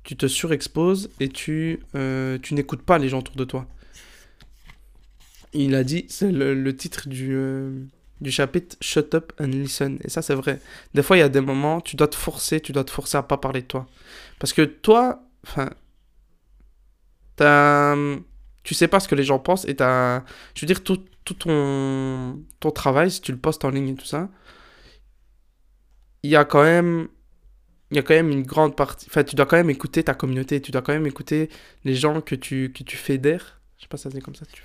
tu 0.09 0.17
te 0.17 0.25
surexposes 0.25 1.11
et 1.19 1.29
tu, 1.29 1.81
euh, 1.93 2.39
tu 2.41 2.55
n'écoutes 2.55 2.81
pas 2.81 2.97
les 2.97 3.09
gens 3.09 3.19
autour 3.19 3.35
de 3.35 3.43
toi. 3.43 3.67
Il 5.53 5.75
a 5.75 5.83
dit, 5.83 6.07
c'est 6.09 6.31
le, 6.31 6.75
titre 6.75 7.07
du, 7.07 7.35
euh, 7.35 7.83
du 8.19 8.31
chapitre 8.31 8.75
Shut 8.81 9.13
up 9.13 9.33
and 9.39 9.49
listen. 9.49 9.99
Et 10.03 10.09
ça, 10.09 10.23
c'est 10.23 10.33
vrai. 10.33 10.61
Des 10.95 11.03
fois, 11.03 11.15
il 11.15 11.19
y 11.19 11.23
a 11.23 11.29
des 11.29 11.41
moments, 11.41 11.79
tu 11.79 11.95
dois 11.95 12.07
te 12.07 12.15
forcer, 12.15 12.59
tu 12.59 12.71
dois 12.71 12.83
te 12.83 12.89
forcer 12.89 13.17
à 13.17 13.21
pas 13.21 13.37
parler 13.37 13.61
de 13.61 13.67
toi. 13.67 13.87
Parce 14.39 14.51
que 14.51 14.63
toi, 14.63 15.21
enfin, 15.45 15.69
tu 18.63 18.73
sais 18.73 18.87
pas 18.87 18.99
ce 18.99 19.07
que 19.07 19.13
les 19.13 19.23
gens 19.23 19.37
pensent 19.37 19.65
et 19.65 19.75
t'as, 19.75 20.21
je 20.55 20.61
veux 20.61 20.67
dire, 20.67 20.83
tout, 20.83 21.05
tout 21.23 21.35
ton, 21.35 22.43
ton 22.59 22.71
travail, 22.71 23.11
si 23.11 23.21
tu 23.21 23.31
le 23.31 23.37
postes 23.37 23.63
en 23.63 23.69
ligne 23.69 23.89
et 23.89 23.95
tout 23.95 24.07
ça, 24.07 24.27
il 26.23 26.31
y 26.31 26.35
a 26.35 26.45
quand 26.45 26.63
même 26.63 27.09
il 27.91 27.97
y 27.97 27.99
a 27.99 28.03
quand 28.03 28.13
même 28.13 28.29
une 28.31 28.43
grande 28.43 28.75
partie. 28.75 29.07
Enfin, 29.09 29.23
tu 29.23 29.35
dois 29.35 29.45
quand 29.45 29.57
même 29.57 29.69
écouter 29.69 30.03
ta 30.03 30.13
communauté, 30.13 30.61
tu 30.61 30.71
dois 30.71 30.81
quand 30.81 30.93
même 30.93 31.07
écouter 31.07 31.49
les 31.85 31.95
gens 31.95 32.21
que 32.21 32.35
tu, 32.35 32.71
que 32.71 32.83
tu 32.83 32.97
fédères. 32.97 33.59
Je 33.77 33.83
sais 33.83 33.87
pas 33.87 33.97
si 33.97 34.03
ça 34.03 34.09
se 34.09 34.15
dit 34.15 34.21
comme 34.21 34.35
ça. 34.35 34.45
Tu... 34.51 34.63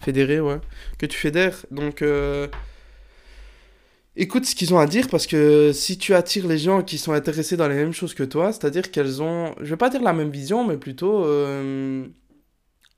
Fédérer, 0.00 0.40
ouais. 0.40 0.60
Que 0.98 1.06
tu 1.06 1.18
fédères. 1.18 1.64
Donc, 1.70 2.02
euh, 2.02 2.48
écoute 4.16 4.46
ce 4.46 4.54
qu'ils 4.54 4.74
ont 4.74 4.78
à 4.78 4.86
dire 4.86 5.08
parce 5.08 5.26
que 5.26 5.72
si 5.72 5.98
tu 5.98 6.14
attires 6.14 6.46
les 6.46 6.58
gens 6.58 6.82
qui 6.82 6.98
sont 6.98 7.12
intéressés 7.12 7.56
dans 7.56 7.68
les 7.68 7.74
mêmes 7.74 7.92
choses 7.92 8.14
que 8.14 8.24
toi, 8.24 8.52
c'est-à-dire 8.52 8.90
qu'elles 8.90 9.22
ont, 9.22 9.54
je 9.60 9.70
vais 9.70 9.76
pas 9.76 9.90
dire 9.90 10.02
la 10.02 10.12
même 10.12 10.30
vision, 10.30 10.66
mais 10.66 10.76
plutôt, 10.76 11.24
euh, 11.24 12.06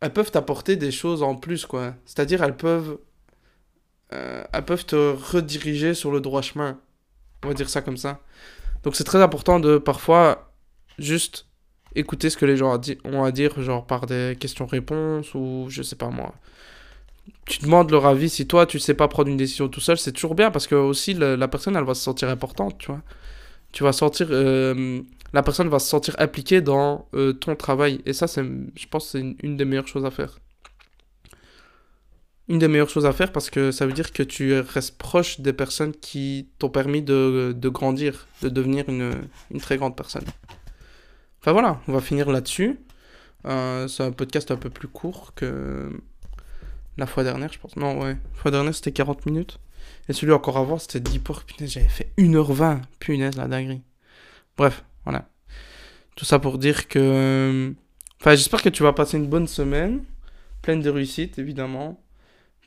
elles 0.00 0.12
peuvent 0.12 0.30
t'apporter 0.30 0.76
des 0.76 0.92
choses 0.92 1.22
en 1.22 1.34
plus, 1.34 1.66
quoi. 1.66 1.94
C'est-à-dire, 2.04 2.42
elles 2.42 2.56
peuvent, 2.56 2.98
euh, 4.12 4.44
elles 4.52 4.64
peuvent 4.64 4.86
te 4.86 4.96
rediriger 5.32 5.94
sur 5.94 6.12
le 6.12 6.20
droit 6.20 6.42
chemin. 6.42 6.80
On 7.42 7.48
va 7.48 7.54
dire 7.54 7.68
ça 7.68 7.82
comme 7.82 7.96
ça. 7.96 8.22
Donc 8.84 8.96
c'est 8.96 9.04
très 9.04 9.22
important 9.22 9.60
de 9.60 9.78
parfois 9.78 10.52
juste 10.98 11.46
écouter 11.94 12.30
ce 12.30 12.36
que 12.36 12.44
les 12.44 12.56
gens 12.56 12.78
ont 13.04 13.24
à 13.24 13.32
dire, 13.32 13.60
genre 13.62 13.86
par 13.86 14.06
des 14.06 14.36
questions-réponses 14.38 15.34
ou 15.34 15.66
je 15.68 15.82
sais 15.82 15.96
pas 15.96 16.10
moi. 16.10 16.34
Tu 17.46 17.60
demandes 17.60 17.90
leur 17.90 18.06
avis, 18.06 18.28
si 18.28 18.46
toi 18.46 18.66
tu 18.66 18.78
sais 18.78 18.94
pas 18.94 19.08
prendre 19.08 19.30
une 19.30 19.36
décision 19.38 19.68
tout 19.68 19.80
seul, 19.80 19.96
c'est 19.98 20.12
toujours 20.12 20.34
bien 20.34 20.50
parce 20.50 20.66
que 20.66 20.74
aussi 20.74 21.14
la, 21.14 21.48
personne 21.48 21.76
elle 21.76 21.84
va 21.84 21.94
se 21.94 22.02
sentir 22.02 22.28
importante, 22.28 22.78
tu 22.78 22.88
vois. 22.88 23.02
Tu 23.72 23.82
vas 23.82 23.92
sentir, 23.92 24.28
euh, 24.30 25.02
la 25.32 25.42
personne 25.42 25.68
va 25.68 25.78
se 25.78 25.88
sentir 25.88 26.14
impliquée 26.18 26.60
dans 26.60 27.08
euh, 27.14 27.32
ton 27.32 27.56
travail 27.56 28.02
et 28.06 28.12
ça, 28.12 28.26
je 28.26 28.86
pense, 28.88 29.08
c'est 29.10 29.36
une 29.42 29.56
des 29.56 29.64
meilleures 29.64 29.88
choses 29.88 30.04
à 30.04 30.10
faire 30.10 30.38
une 32.48 32.58
des 32.58 32.68
meilleures 32.68 32.90
choses 32.90 33.06
à 33.06 33.12
faire 33.12 33.32
parce 33.32 33.48
que 33.50 33.70
ça 33.70 33.86
veut 33.86 33.92
dire 33.92 34.12
que 34.12 34.22
tu 34.22 34.58
restes 34.58 34.98
proche 34.98 35.40
des 35.40 35.52
personnes 35.52 35.92
qui 35.92 36.48
t'ont 36.58 36.68
permis 36.68 37.02
de, 37.02 37.54
de, 37.56 37.68
grandir, 37.68 38.26
de 38.42 38.48
devenir 38.48 38.88
une, 38.88 39.12
une, 39.50 39.60
très 39.60 39.76
grande 39.78 39.96
personne. 39.96 40.24
Enfin 41.40 41.52
voilà, 41.52 41.80
on 41.88 41.92
va 41.92 42.00
finir 42.00 42.30
là-dessus. 42.30 42.78
Euh, 43.46 43.88
c'est 43.88 44.02
un 44.02 44.12
podcast 44.12 44.50
un 44.50 44.56
peu 44.56 44.70
plus 44.70 44.88
court 44.88 45.32
que 45.34 45.90
la 46.96 47.06
fois 47.06 47.24
dernière, 47.24 47.52
je 47.52 47.58
pense. 47.58 47.76
Non, 47.76 47.98
ouais. 48.00 48.12
La 48.12 48.40
fois 48.40 48.50
dernière, 48.50 48.74
c'était 48.74 48.92
40 48.92 49.26
minutes. 49.26 49.58
Et 50.08 50.12
celui 50.12 50.32
encore 50.32 50.58
avant, 50.58 50.78
c'était 50.78 51.00
10 51.00 51.18
pour. 51.20 51.42
Punaise, 51.44 51.72
j'avais 51.72 51.88
fait 51.88 52.12
1h20. 52.18 52.80
Punaise, 53.00 53.36
la 53.36 53.48
dinguerie. 53.48 53.82
Bref, 54.56 54.84
voilà. 55.04 55.28
Tout 56.16 56.24
ça 56.24 56.38
pour 56.38 56.58
dire 56.58 56.88
que. 56.88 57.74
Enfin, 58.20 58.34
j'espère 58.34 58.62
que 58.62 58.68
tu 58.68 58.82
vas 58.82 58.92
passer 58.92 59.16
une 59.16 59.28
bonne 59.28 59.46
semaine. 59.46 60.04
Pleine 60.62 60.80
de 60.80 60.88
réussite, 60.88 61.38
évidemment 61.38 62.03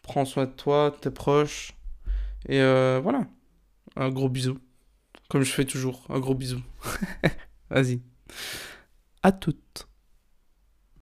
prends 0.07 0.25
soin 0.25 0.45
de 0.45 0.51
toi, 0.51 0.89
de 0.89 0.95
tes 0.95 1.11
proches. 1.11 1.73
Et 2.47 2.59
euh, 2.59 2.99
voilà. 3.01 3.27
Un 3.95 4.09
gros 4.09 4.29
bisou. 4.29 4.57
Comme 5.29 5.43
je 5.43 5.51
fais 5.51 5.65
toujours, 5.65 6.05
un 6.09 6.19
gros 6.19 6.33
bisou. 6.33 6.61
Vas-y. 7.69 8.01
À 9.21 9.31
toutes. 9.31 9.87